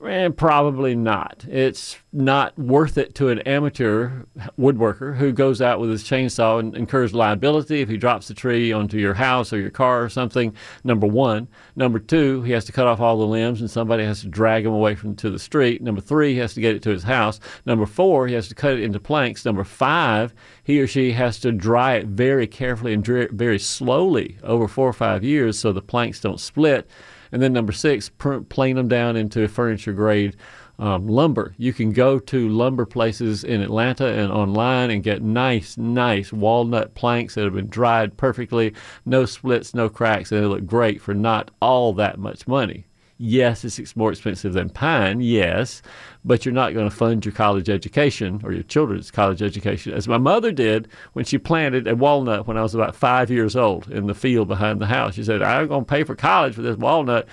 Eh, 0.03 0.29
probably 0.31 0.95
not. 0.95 1.47
It's 1.49 1.97
not 2.13 2.59
worth 2.59 2.99
it 2.99 3.15
to 3.15 3.29
an 3.31 3.39
amateur 3.41 4.25
woodworker 4.59 5.17
who 5.17 5.33
goes 5.33 5.63
out 5.63 5.81
with 5.81 5.89
his 5.89 6.05
chainsaw 6.05 6.59
and 6.61 6.77
incurs 6.77 7.15
liability 7.15 7.81
if 7.81 7.89
he 7.89 7.97
drops 7.97 8.29
the 8.29 8.35
tree 8.35 8.71
onto 8.71 8.99
your 8.99 9.15
house 9.15 9.53
or 9.53 9.59
your 9.59 9.71
car 9.71 10.03
or 10.03 10.09
something. 10.09 10.55
Number 10.83 11.07
one. 11.07 11.49
Number 11.75 11.99
two, 11.99 12.43
he 12.43 12.53
has 12.53 12.65
to 12.67 12.73
cut 12.73 12.87
off 12.87 13.01
all 13.01 13.17
the 13.17 13.27
limbs 13.27 13.61
and 13.61 13.71
somebody 13.71 14.05
has 14.05 14.21
to 14.21 14.29
drag 14.29 14.67
him 14.67 14.73
away 14.73 14.95
from 14.95 15.17
to 15.17 15.31
the 15.31 15.39
street. 15.39 15.81
Number 15.81 16.01
three, 16.01 16.35
he 16.35 16.39
has 16.39 16.55
to 16.55 16.61
get 16.61 16.77
it 16.77 16.83
to 16.83 16.91
his 16.91 17.05
house. 17.05 17.41
Number 17.65 17.87
four, 17.87 18.27
he 18.27 18.35
has 18.35 18.49
to 18.49 18.55
cut 18.55 18.75
it 18.75 18.83
into 18.83 19.01
planks. 19.01 19.45
Number 19.45 19.65
five, 19.65 20.35
he 20.65 20.81
or 20.81 20.87
she 20.87 21.13
has 21.13 21.41
to 21.41 21.53
dry 21.53 21.95
it 21.95 22.07
very 22.07 22.47
carefully 22.47 22.93
and 22.93 23.07
very 23.07 23.59
slowly 23.59 24.39
over 24.43 24.69
four 24.69 24.89
or 24.89 24.93
five 24.93 25.25
years 25.25 25.59
so 25.59 25.73
the 25.73 25.81
planks 25.83 26.21
don't 26.21 26.41
split. 26.41 26.89
And 27.35 27.43
then 27.43 27.53
number 27.53 27.73
six, 27.73 28.09
plane 28.11 28.77
them 28.77 28.87
down 28.87 29.17
into 29.17 29.49
furniture 29.49 29.93
grade 29.93 30.37
um, 30.79 31.09
lumber. 31.09 31.53
You 31.59 31.73
can 31.73 31.93
go 31.93 32.21
to 32.21 32.49
lumber 32.49 32.87
places 32.87 33.43
in 33.43 33.61
Atlanta 33.61 34.07
and 34.07 34.31
online 34.31 34.93
and 34.93 35.03
get 35.03 35.21
nice, 35.21 35.77
nice 35.77 36.33
walnut 36.33 36.95
planks 36.95 37.35
that 37.35 37.43
have 37.43 37.55
been 37.55 37.67
dried 37.67 38.17
perfectly, 38.17 38.73
no 39.05 39.25
splits, 39.25 39.75
no 39.75 39.89
cracks, 39.89 40.31
and 40.31 40.43
they 40.43 40.47
look 40.47 40.65
great 40.65 41.03
for 41.03 41.13
not 41.13 41.51
all 41.61 41.93
that 41.95 42.21
much 42.21 42.47
money. 42.47 42.85
Yes, 43.17 43.65
it's 43.65 43.95
more 43.95 44.11
expensive 44.11 44.55
than 44.55 44.71
pine, 44.71 45.21
yes, 45.21 45.83
but 46.25 46.45
you're 46.45 46.53
not 46.53 46.75
going 46.75 46.91
to 46.91 46.95
fund 46.95 47.25
your 47.25 47.33
college 47.33 47.69
education 47.69 48.41
or 48.43 48.53
your 48.53 48.65
children's 48.65 49.13
college 49.13 49.41
education, 49.41 49.93
as 49.93 50.09
my 50.09 50.19
mother 50.19 50.51
did 50.51 50.89
when 51.13 51.25
she 51.25 51.39
planted 51.39 51.87
a 51.87 51.95
walnut 51.95 52.49
when 52.49 52.57
I 52.57 52.63
was 52.63 52.75
about 52.75 52.97
five 52.97 53.31
years 53.31 53.55
old 53.55 53.89
in 53.89 54.09
the 54.09 54.15
field 54.15 54.49
behind 54.49 54.81
the 54.81 54.87
house. 54.87 55.15
She 55.15 55.23
said, 55.23 55.43
I'm 55.43 55.69
going 55.69 55.85
to 55.85 55.89
pay 55.89 56.03
for 56.03 56.17
college 56.17 56.57
for 56.57 56.63
this 56.63 56.77
walnut. 56.77 57.29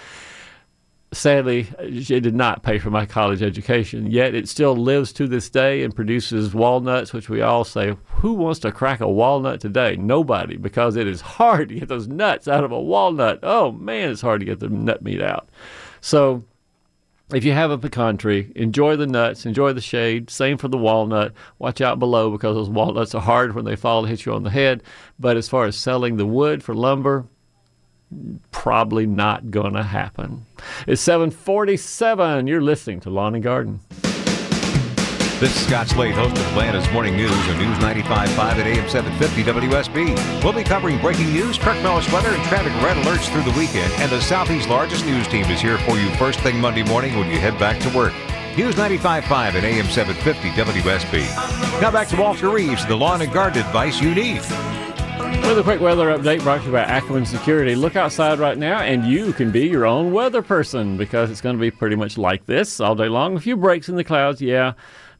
Sadly, 1.14 1.68
it 1.78 2.22
did 2.22 2.36
not 2.36 2.64
pay 2.64 2.80
for 2.80 2.90
my 2.90 3.06
college 3.06 3.44
education, 3.44 4.10
yet 4.10 4.34
it 4.34 4.48
still 4.48 4.78
lives 4.78 5.12
to 5.14 5.28
this 5.28 5.50
day 5.50 5.84
and 5.84 5.94
produces 5.94 6.54
walnuts, 6.54 7.12
which 7.12 7.28
we 7.28 7.42
all 7.42 7.66
say, 7.66 7.98
who 8.08 8.34
wants 8.34 8.60
to 8.62 8.72
crack 8.72 9.02
a 9.02 9.10
walnut 9.10 9.60
today? 9.60 9.98
Nobody, 9.98 10.56
because 10.56 10.96
it 10.96 11.08
is 11.08 11.20
hard 11.20 11.68
to 11.68 11.76
get 11.76 11.90
those 11.90 12.08
nuts 12.08 12.48
out 12.48 12.64
of 12.64 12.72
a 12.72 12.80
walnut. 12.80 13.40
Oh 13.44 13.74
man, 13.74 14.10
it's 14.10 14.22
hard 14.22 14.40
to 14.40 14.46
get 14.46 14.62
the 14.62 14.70
nut 14.70 15.02
meat 15.02 15.22
out. 15.22 15.50
So, 16.00 16.46
if 17.34 17.44
you 17.44 17.52
have 17.52 17.72
a 17.72 17.78
pecan 17.78 18.16
tree, 18.18 18.50
enjoy 18.56 18.96
the 18.96 19.08
nuts, 19.08 19.46
enjoy 19.46 19.74
the 19.74 19.82
shade. 19.82 20.30
Same 20.30 20.58
for 20.58 20.70
the 20.70 20.78
walnut. 20.78 21.34
Watch 21.60 21.82
out 21.82 22.00
below 22.00 22.30
because 22.30 22.56
those 22.56 22.70
walnuts 22.70 23.16
are 23.16 23.22
hard 23.22 23.54
when 23.54 23.66
they 23.66 23.76
fall 23.76 24.00
and 24.00 24.10
hit 24.10 24.26
you 24.26 24.34
on 24.34 24.44
the 24.44 24.50
head. 24.50 24.82
But 25.20 25.36
as 25.36 25.50
far 25.50 25.66
as 25.66 25.76
selling 25.76 26.16
the 26.16 26.26
wood 26.26 26.64
for 26.64 26.74
lumber, 26.74 27.26
probably 28.52 29.06
not 29.06 29.52
going 29.52 29.74
to 29.74 29.84
happen. 29.84 30.46
It's 30.88 31.02
747. 31.02 32.48
You're 32.48 32.62
listening 32.62 33.00
to 33.02 33.10
Lawn 33.10 33.36
and 33.36 33.44
Garden. 33.44 33.80
This 35.42 35.56
is 35.56 35.66
Scott 35.66 35.88
Slade, 35.88 36.14
host 36.14 36.38
of 36.38 36.46
Atlanta's 36.50 36.88
Morning 36.92 37.16
News 37.16 37.32
on 37.32 37.58
News 37.58 37.78
95.5 37.80 38.38
at 38.38 38.60
AM 38.60 38.88
750 38.88 39.44
WSB. 39.44 40.44
We'll 40.44 40.54
be 40.54 40.64
covering 40.64 41.02
breaking 41.02 41.34
news, 41.34 41.58
Kirk 41.58 41.82
Mellish 41.82 42.12
weather, 42.14 42.30
and 42.30 42.44
traffic 42.44 42.72
red 42.84 42.96
alerts 42.98 43.28
through 43.32 43.52
the 43.52 43.58
weekend. 43.58 43.92
And 43.94 44.12
the 44.12 44.22
Southeast's 44.22 44.70
largest 44.70 45.04
news 45.04 45.28
team 45.28 45.46
is 45.46 45.60
here 45.60 45.80
for 45.80 45.98
you 45.98 46.12
first 46.18 46.40
thing 46.42 46.62
Monday 46.62 46.84
morning 46.84 47.18
when 47.18 47.32
you 47.32 47.40
head 47.40 47.58
back 47.58 47.80
to 47.80 47.90
work. 47.98 48.14
News 48.56 48.76
95.5 48.76 49.32
at 49.32 49.64
AM 49.64 49.88
750 49.88 50.50
WSB. 50.50 51.82
Now 51.82 51.90
back 51.90 52.08
to 52.10 52.18
Walter 52.18 52.50
Reeves, 52.50 52.86
the 52.86 52.96
lawn 52.96 53.24
and 53.24 53.34
garden 53.34 53.66
advice 53.66 54.00
you 54.00 54.14
need. 54.14 54.44
With 55.32 55.60
a 55.60 55.64
quick 55.64 55.82
weather 55.82 56.08
update 56.18 56.44
brought 56.44 56.62
to 56.62 56.68
you 56.68 56.72
by 56.72 56.82
Ackerman 56.82 57.26
Security. 57.26 57.76
Look 57.76 57.96
outside 57.96 58.40
right 58.40 58.58
now, 58.58 58.80
and 58.80 59.06
you 59.06 59.34
can 59.34 59.52
be 59.52 59.68
your 59.68 59.86
own 59.86 60.12
weather 60.12 60.42
person 60.42 60.98
because 60.98 61.30
it's 61.30 61.42
going 61.42 61.58
to 61.58 61.62
be 61.62 61.72
pretty 61.72 61.96
much 61.96 62.18
like 62.18 62.46
this 62.46 62.80
all 62.80 62.96
day 62.96 63.10
long. 63.10 63.36
A 63.36 63.40
few 63.40 63.58
breaks 63.58 63.90
in 63.90 63.96
the 63.96 64.04
clouds, 64.04 64.42
yeah 64.42 64.74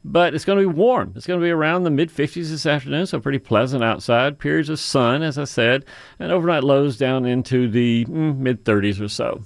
but 0.04 0.34
it's 0.34 0.44
going 0.44 0.58
to 0.58 0.68
be 0.68 0.74
warm. 0.74 1.12
It's 1.14 1.26
going 1.26 1.40
to 1.40 1.44
be 1.44 1.50
around 1.50 1.84
the 1.84 1.90
mid 1.90 2.10
50s 2.10 2.50
this 2.50 2.66
afternoon, 2.66 3.06
so 3.06 3.20
pretty 3.20 3.38
pleasant 3.38 3.84
outside. 3.84 4.38
Periods 4.38 4.68
of 4.68 4.80
sun, 4.80 5.22
as 5.22 5.38
I 5.38 5.44
said, 5.44 5.84
and 6.18 6.32
overnight 6.32 6.64
lows 6.64 6.96
down 6.96 7.24
into 7.24 7.68
the 7.68 8.04
mm, 8.06 8.36
mid 8.36 8.64
30s 8.64 9.00
or 9.00 9.08
so. 9.08 9.42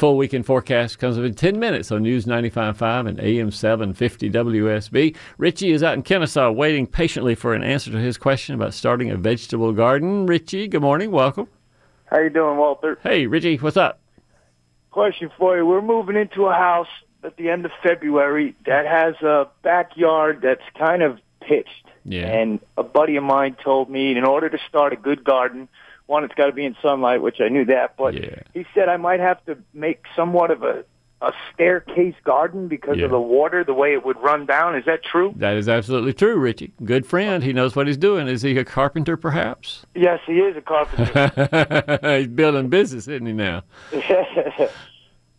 Full 0.00 0.16
weekend 0.16 0.46
forecast 0.46 0.98
comes 0.98 1.18
up 1.18 1.24
in 1.24 1.34
10 1.34 1.58
minutes 1.58 1.92
on 1.92 2.04
News 2.04 2.24
95.5 2.24 3.06
and 3.06 3.20
AM 3.20 3.50
750 3.50 4.30
WSB. 4.30 5.14
Richie 5.36 5.72
is 5.72 5.82
out 5.82 5.92
in 5.92 6.00
Kennesaw 6.00 6.50
waiting 6.52 6.86
patiently 6.86 7.34
for 7.34 7.52
an 7.52 7.62
answer 7.62 7.90
to 7.90 7.98
his 7.98 8.16
question 8.16 8.54
about 8.54 8.72
starting 8.72 9.10
a 9.10 9.18
vegetable 9.18 9.74
garden. 9.74 10.24
Richie, 10.24 10.68
good 10.68 10.80
morning. 10.80 11.10
Welcome. 11.10 11.48
How 12.06 12.18
you 12.20 12.30
doing, 12.30 12.56
Walter? 12.56 12.98
Hey, 13.02 13.26
Richie, 13.26 13.56
what's 13.56 13.76
up? 13.76 14.00
Question 14.90 15.30
for 15.36 15.58
you. 15.58 15.66
We're 15.66 15.82
moving 15.82 16.16
into 16.16 16.46
a 16.46 16.54
house 16.54 16.88
at 17.22 17.36
the 17.36 17.50
end 17.50 17.66
of 17.66 17.70
February 17.82 18.56
that 18.64 18.86
has 18.86 19.16
a 19.16 19.48
backyard 19.62 20.40
that's 20.42 20.64
kind 20.78 21.02
of 21.02 21.18
pitched. 21.42 21.84
Yeah. 22.06 22.26
And 22.26 22.60
a 22.78 22.82
buddy 22.82 23.16
of 23.16 23.24
mine 23.24 23.54
told 23.62 23.90
me 23.90 24.16
in 24.16 24.24
order 24.24 24.48
to 24.48 24.58
start 24.66 24.94
a 24.94 24.96
good 24.96 25.24
garden, 25.24 25.68
one, 26.10 26.24
it's 26.24 26.34
got 26.34 26.46
to 26.46 26.52
be 26.52 26.64
in 26.64 26.76
sunlight, 26.82 27.22
which 27.22 27.40
I 27.40 27.48
knew 27.48 27.64
that, 27.66 27.96
but 27.96 28.14
yeah. 28.14 28.40
he 28.52 28.66
said 28.74 28.88
I 28.88 28.96
might 28.98 29.20
have 29.20 29.42
to 29.46 29.56
make 29.72 30.02
somewhat 30.16 30.50
of 30.50 30.62
a 30.62 30.84
a 31.22 31.32
staircase 31.52 32.14
garden 32.24 32.66
because 32.66 32.96
Yeah. 32.96 33.04
of 33.04 33.10
the 33.10 33.20
water, 33.20 33.62
the 33.62 33.74
way 33.74 33.92
it 33.92 34.06
would 34.06 34.16
run 34.22 34.46
down. 34.46 34.74
Is 34.74 34.86
that 34.86 35.04
true? 35.04 35.34
That 35.36 35.54
is 35.58 35.68
absolutely 35.68 36.14
true, 36.14 36.36
Richie. 36.36 36.72
Good 36.82 37.04
friend. 37.04 37.44
He 37.44 37.52
knows 37.52 37.76
what 37.76 37.86
he's 37.86 37.98
doing. 37.98 38.26
Is 38.26 38.40
he 38.40 38.56
a 38.56 38.64
carpenter, 38.64 39.18
perhaps? 39.18 39.84
Yes, 39.94 40.20
he 40.26 40.38
is 40.40 40.56
a 40.56 40.62
carpenter. 40.62 41.98
he's 42.18 42.26
building 42.28 42.70
business, 42.70 43.06
isn't 43.06 43.26
he 43.26 43.34
now? 43.34 43.64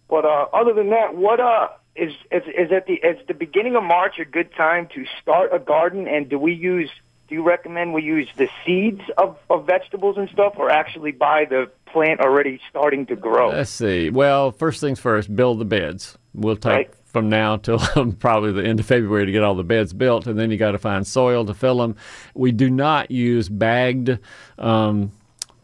but 0.08 0.24
uh, 0.26 0.46
other 0.54 0.74
than 0.74 0.90
that, 0.92 1.16
what 1.16 1.40
uh 1.40 1.70
is 1.96 2.14
is 2.32 2.44
is 2.56 2.72
at 2.72 2.86
the 2.86 2.94
is 2.94 3.18
the 3.28 3.34
beginning 3.34 3.76
of 3.76 3.84
March 3.84 4.20
a 4.20 4.26
good 4.26 4.54
time 4.56 4.88
to 4.94 5.06
start 5.20 5.50
a 5.52 5.60
garden? 5.60 6.08
And 6.08 6.30
do 6.30 6.38
we 6.38 6.54
use? 6.54 6.92
Do 7.32 7.36
you 7.36 7.44
recommend 7.44 7.94
we 7.94 8.04
use 8.04 8.28
the 8.36 8.50
seeds 8.66 9.00
of, 9.18 9.38
of 9.50 9.66
vegetables 9.66 10.18
and 10.18 10.30
stuff, 10.32 10.56
or 10.58 10.70
actually 10.70 11.14
buy 11.14 11.46
the 11.46 11.72
plant 11.86 12.20
already 12.20 12.60
starting 12.70 13.06
to 13.06 13.16
grow? 13.16 13.52
Let's 13.52 13.70
see. 13.70 14.10
Well, 14.10 14.52
first 14.52 14.82
things 14.82 15.00
first, 15.00 15.34
build 15.34 15.60
the 15.60 15.64
beds. 15.64 16.18
We'll 16.34 16.58
take 16.58 16.94
from 17.06 17.30
now 17.30 17.56
till 17.56 17.80
probably 18.20 18.52
the 18.52 18.66
end 18.66 18.82
of 18.82 18.86
February 18.86 19.28
to 19.28 19.32
get 19.32 19.44
all 19.44 19.56
the 19.56 19.64
beds 19.64 19.94
built, 19.94 20.28
and 20.28 20.38
then 20.38 20.52
you 20.52 20.58
got 20.58 20.72
to 20.72 20.78
find 20.78 21.08
soil 21.08 21.46
to 21.46 21.54
fill 21.54 21.78
them. 21.78 21.96
We 22.34 22.52
do 22.52 22.70
not 22.70 23.12
use 23.12 23.48
bagged. 23.48 24.20
Um, 24.58 25.14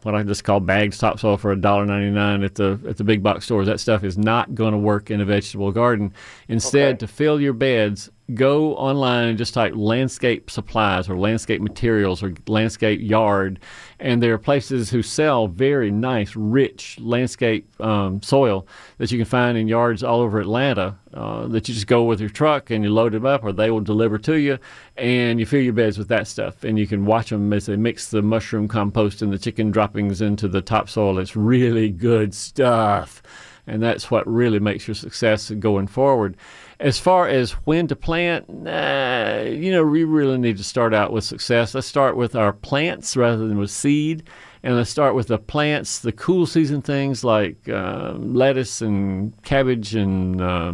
what 0.04 0.14
I 0.14 0.22
just 0.22 0.44
call 0.44 0.60
bagged 0.60 0.98
topsoil 0.98 1.36
for 1.36 1.54
$1.99 1.54 2.46
at 2.46 2.54
the 2.54 2.80
at 2.88 2.96
the 2.96 3.04
big 3.04 3.22
box 3.22 3.44
stores. 3.44 3.66
That 3.66 3.78
stuff 3.78 4.04
is 4.04 4.16
not 4.16 4.54
going 4.54 4.72
to 4.72 4.78
work 4.78 5.10
in 5.10 5.20
a 5.20 5.26
vegetable 5.26 5.70
garden. 5.70 6.14
Instead, 6.48 7.00
to 7.00 7.06
fill 7.06 7.38
your 7.38 7.52
beds, 7.52 8.08
go 8.34 8.74
online 8.76 9.28
and 9.28 9.38
just 9.38 9.54
type 9.54 9.72
landscape 9.74 10.50
supplies 10.50 11.08
or 11.08 11.18
landscape 11.18 11.62
materials 11.62 12.22
or 12.22 12.34
landscape 12.46 13.00
yard, 13.00 13.58
and 13.98 14.22
there 14.22 14.34
are 14.34 14.38
places 14.38 14.90
who 14.90 15.02
sell 15.02 15.48
very 15.48 15.90
nice, 15.90 16.36
rich 16.36 16.98
landscape 17.00 17.68
um, 17.80 18.22
soil 18.22 18.66
that 18.98 19.10
you 19.10 19.18
can 19.18 19.24
find 19.24 19.56
in 19.56 19.66
yards 19.66 20.02
all 20.02 20.20
over 20.20 20.40
Atlanta. 20.40 20.96
Uh, 21.14 21.48
that 21.48 21.66
you 21.66 21.74
just 21.74 21.86
go 21.86 22.04
with 22.04 22.20
your 22.20 22.28
truck 22.28 22.68
and 22.68 22.84
you 22.84 22.90
load 22.90 23.12
them 23.12 23.24
up, 23.24 23.42
or 23.42 23.50
they 23.50 23.70
will 23.70 23.80
deliver 23.80 24.18
to 24.18 24.34
you, 24.34 24.58
and 24.98 25.40
you 25.40 25.46
fill 25.46 25.62
your 25.62 25.72
beds 25.72 25.96
with 25.96 26.08
that 26.08 26.26
stuff. 26.26 26.64
And 26.64 26.78
you 26.78 26.86
can 26.86 27.06
watch 27.06 27.30
them 27.30 27.50
as 27.54 27.64
they 27.64 27.76
mix 27.76 28.10
the 28.10 28.20
mushroom 28.20 28.68
compost 28.68 29.22
and 29.22 29.32
the 29.32 29.38
chicken 29.38 29.70
droppings 29.70 30.20
into 30.20 30.48
the 30.48 30.60
topsoil. 30.60 31.18
It's 31.18 31.34
really 31.34 31.88
good 31.88 32.34
stuff, 32.34 33.22
and 33.68 33.82
that's 33.82 34.10
what 34.10 34.26
really 34.26 34.58
makes 34.58 34.88
your 34.88 34.94
success 34.94 35.50
going 35.50 35.86
forward. 35.86 36.36
As 36.80 36.98
far 36.98 37.28
as 37.28 37.52
when 37.52 37.86
to 37.88 37.96
plant, 37.96 38.48
nah, 38.48 39.40
you 39.40 39.70
know, 39.72 39.84
we 39.84 40.04
really 40.04 40.38
need 40.38 40.56
to 40.58 40.64
start 40.64 40.94
out 40.94 41.12
with 41.12 41.24
success. 41.24 41.74
Let's 41.74 41.86
start 41.86 42.16
with 42.16 42.34
our 42.36 42.52
plants 42.52 43.16
rather 43.16 43.46
than 43.48 43.58
with 43.58 43.70
seed. 43.70 44.24
And 44.62 44.74
let's 44.76 44.90
start 44.90 45.14
with 45.14 45.28
the 45.28 45.38
plants, 45.38 46.00
the 46.00 46.12
cool 46.12 46.44
season 46.46 46.82
things 46.82 47.22
like 47.22 47.68
uh, 47.68 48.14
lettuce 48.16 48.82
and 48.82 49.40
cabbage 49.42 49.94
and 49.94 50.40
uh, 50.40 50.72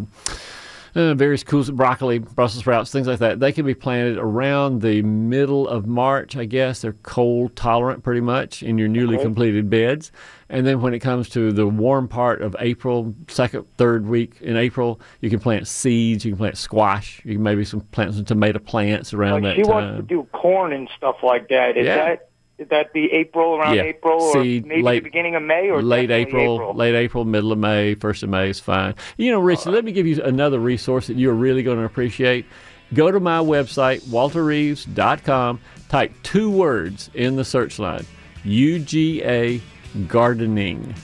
uh, 0.94 1.14
various 1.14 1.42
cool 1.42 1.64
broccoli, 1.64 2.18
Brussels 2.18 2.60
sprouts, 2.60 2.90
things 2.92 3.06
like 3.06 3.18
that. 3.18 3.40
They 3.40 3.52
can 3.52 3.66
be 3.66 3.74
planted 3.74 4.16
around 4.16 4.80
the 4.80 5.02
middle 5.02 5.68
of 5.68 5.86
March, 5.86 6.36
I 6.36 6.44
guess. 6.44 6.80
They're 6.82 6.94
cold 7.02 7.56
tolerant 7.56 8.02
pretty 8.02 8.20
much 8.20 8.62
in 8.62 8.78
your 8.78 8.88
newly 8.88 9.16
Okay. 9.16 9.24
completed 9.24 9.68
beds. 9.68 10.12
And 10.54 10.66
then 10.66 10.80
when 10.80 10.94
it 10.94 11.00
comes 11.00 11.28
to 11.30 11.52
the 11.52 11.66
warm 11.66 12.06
part 12.08 12.40
of 12.42 12.54
April, 12.60 13.14
second, 13.28 13.66
third 13.76 14.06
week 14.06 14.36
in 14.40 14.56
April, 14.56 15.00
you 15.20 15.28
can 15.30 15.40
plant 15.40 15.66
seeds, 15.66 16.24
you 16.24 16.30
can 16.30 16.38
plant 16.38 16.56
squash, 16.56 17.20
you 17.24 17.34
can 17.34 17.42
maybe 17.42 17.64
some 17.64 17.80
plant 17.80 18.14
some 18.14 18.24
tomato 18.24 18.58
plants 18.60 19.12
around 19.12 19.42
like 19.42 19.56
that 19.56 19.64
she 19.64 19.68
wants 19.70 19.96
to 19.96 20.02
do 20.02 20.26
corn 20.32 20.72
and 20.72 20.88
stuff 20.96 21.16
like 21.22 21.48
that. 21.48 21.76
Is 21.76 21.86
Yeah. 21.86 21.96
that 21.96 22.28
Is 22.56 22.68
that 22.68 22.92
the 22.92 23.10
April 23.10 23.56
around 23.56 23.74
Yeah. 23.74 23.82
April 23.82 24.22
or 24.22 24.32
Seed, 24.44 24.64
maybe 24.64 24.80
late- 24.82 25.02
the 25.02 25.08
beginning 25.10 25.34
of 25.34 25.42
May 25.42 25.70
or 25.70 25.82
late 25.82 26.06
definitely 26.06 26.42
April, 26.44 26.72
late 26.72 26.94
April, 26.94 27.24
middle 27.24 27.50
of 27.50 27.58
May, 27.58 27.94
first 27.94 28.22
of 28.22 28.28
May 28.28 28.48
is 28.50 28.60
fine. 28.60 28.94
You 29.16 29.32
know, 29.32 29.40
Rich, 29.40 29.66
let 29.66 29.84
me 29.84 29.90
give 29.90 30.06
you 30.06 30.22
another 30.22 30.60
resource 30.60 31.08
that 31.08 31.16
you're 31.16 31.34
really 31.34 31.64
going 31.64 31.78
to 31.78 31.84
appreciate. 31.84 32.46
Go 32.94 33.10
to 33.10 33.18
my 33.18 33.38
website, 33.38 34.02
walterreeves.com, 34.02 35.58
type 35.88 36.12
two 36.22 36.48
words 36.48 37.10
in 37.12 37.34
the 37.34 37.44
search 37.44 37.80
line 37.80 38.04
UGA 38.44 39.60
gardening. 40.08 40.94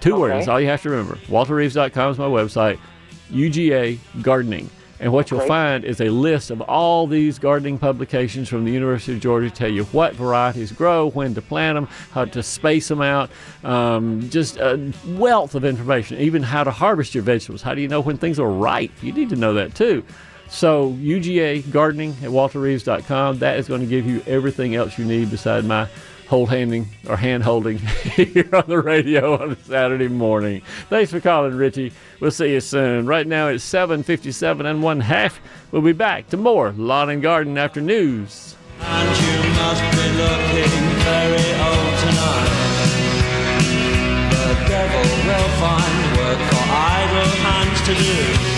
Two 0.00 0.18
words, 0.18 0.48
all 0.48 0.60
you 0.60 0.68
have 0.68 0.82
to 0.82 0.90
remember. 0.90 1.16
walterreeves.com 1.26 2.12
is 2.12 2.18
my 2.18 2.24
website, 2.24 2.78
UGA 3.30 3.98
gardening. 4.22 4.70
And 5.00 5.14
what 5.14 5.30
you'll 5.30 5.40
find 5.40 5.82
is 5.82 6.00
a 6.02 6.10
list 6.10 6.50
of 6.50 6.60
all 6.60 7.06
these 7.06 7.38
gardening 7.38 7.78
publications 7.78 8.50
from 8.50 8.66
the 8.66 8.70
University 8.70 9.14
of 9.14 9.20
Georgia 9.20 9.48
tell 9.50 9.70
you 9.70 9.84
what 9.84 10.14
varieties 10.14 10.72
grow, 10.72 11.08
when 11.10 11.34
to 11.34 11.42
plant 11.42 11.76
them, 11.76 11.86
how 12.12 12.26
to 12.26 12.42
space 12.42 12.88
them 12.88 13.00
out, 13.00 13.30
um, 13.64 14.28
just 14.28 14.58
a 14.58 14.92
wealth 15.06 15.54
of 15.54 15.64
information, 15.64 16.18
even 16.18 16.42
how 16.42 16.64
to 16.64 16.70
harvest 16.70 17.14
your 17.14 17.24
vegetables. 17.24 17.62
How 17.62 17.74
do 17.74 17.80
you 17.80 17.88
know 17.88 18.02
when 18.02 18.18
things 18.18 18.38
are 18.38 18.50
ripe? 18.50 18.92
You 19.02 19.12
need 19.12 19.30
to 19.30 19.36
know 19.36 19.54
that 19.54 19.74
too. 19.74 20.04
So, 20.50 20.90
UGA 20.94 21.70
gardening 21.70 22.10
at 22.22 22.28
walterreeves.com, 22.28 23.38
that 23.38 23.58
is 23.58 23.68
going 23.68 23.80
to 23.80 23.86
give 23.86 24.04
you 24.04 24.22
everything 24.26 24.74
else 24.74 24.98
you 24.98 25.04
need 25.06 25.30
beside 25.30 25.64
my 25.64 25.88
hold 26.30 26.48
handing 26.48 26.86
or 27.08 27.16
hand 27.16 27.42
holding 27.42 27.78
here 28.14 28.48
on 28.52 28.62
the 28.68 28.80
radio 28.80 29.36
on 29.36 29.50
a 29.50 29.56
Saturday 29.56 30.06
morning. 30.06 30.62
Thanks 30.88 31.10
for 31.10 31.20
calling, 31.20 31.56
Richie. 31.56 31.92
We'll 32.20 32.30
see 32.30 32.52
you 32.52 32.60
soon. 32.60 33.06
Right 33.06 33.26
now 33.26 33.48
it's 33.48 33.64
7:57 33.64 34.64
and 34.64 34.80
one 34.80 35.00
half. 35.00 35.40
We'll 35.72 35.82
be 35.82 35.92
back 35.92 36.28
to 36.28 36.36
more 36.36 36.70
Lawn 36.70 37.10
and 37.10 37.20
Garden 37.20 37.58
after 37.58 37.80
news. 37.80 38.54
And 38.78 39.08
you 39.08 39.50
must 39.58 39.82
be 39.90 40.06
looking 40.22 40.80
very 41.02 41.48
old 41.66 41.98
tonight. 41.98 42.70
The 44.30 44.68
devil 44.70 45.06
will 45.26 45.50
find 45.58 46.16
work 46.16 46.38
for 46.48 46.62
idle 46.70 47.30
hands 47.42 47.80
to 47.88 47.94
do. 47.94 48.49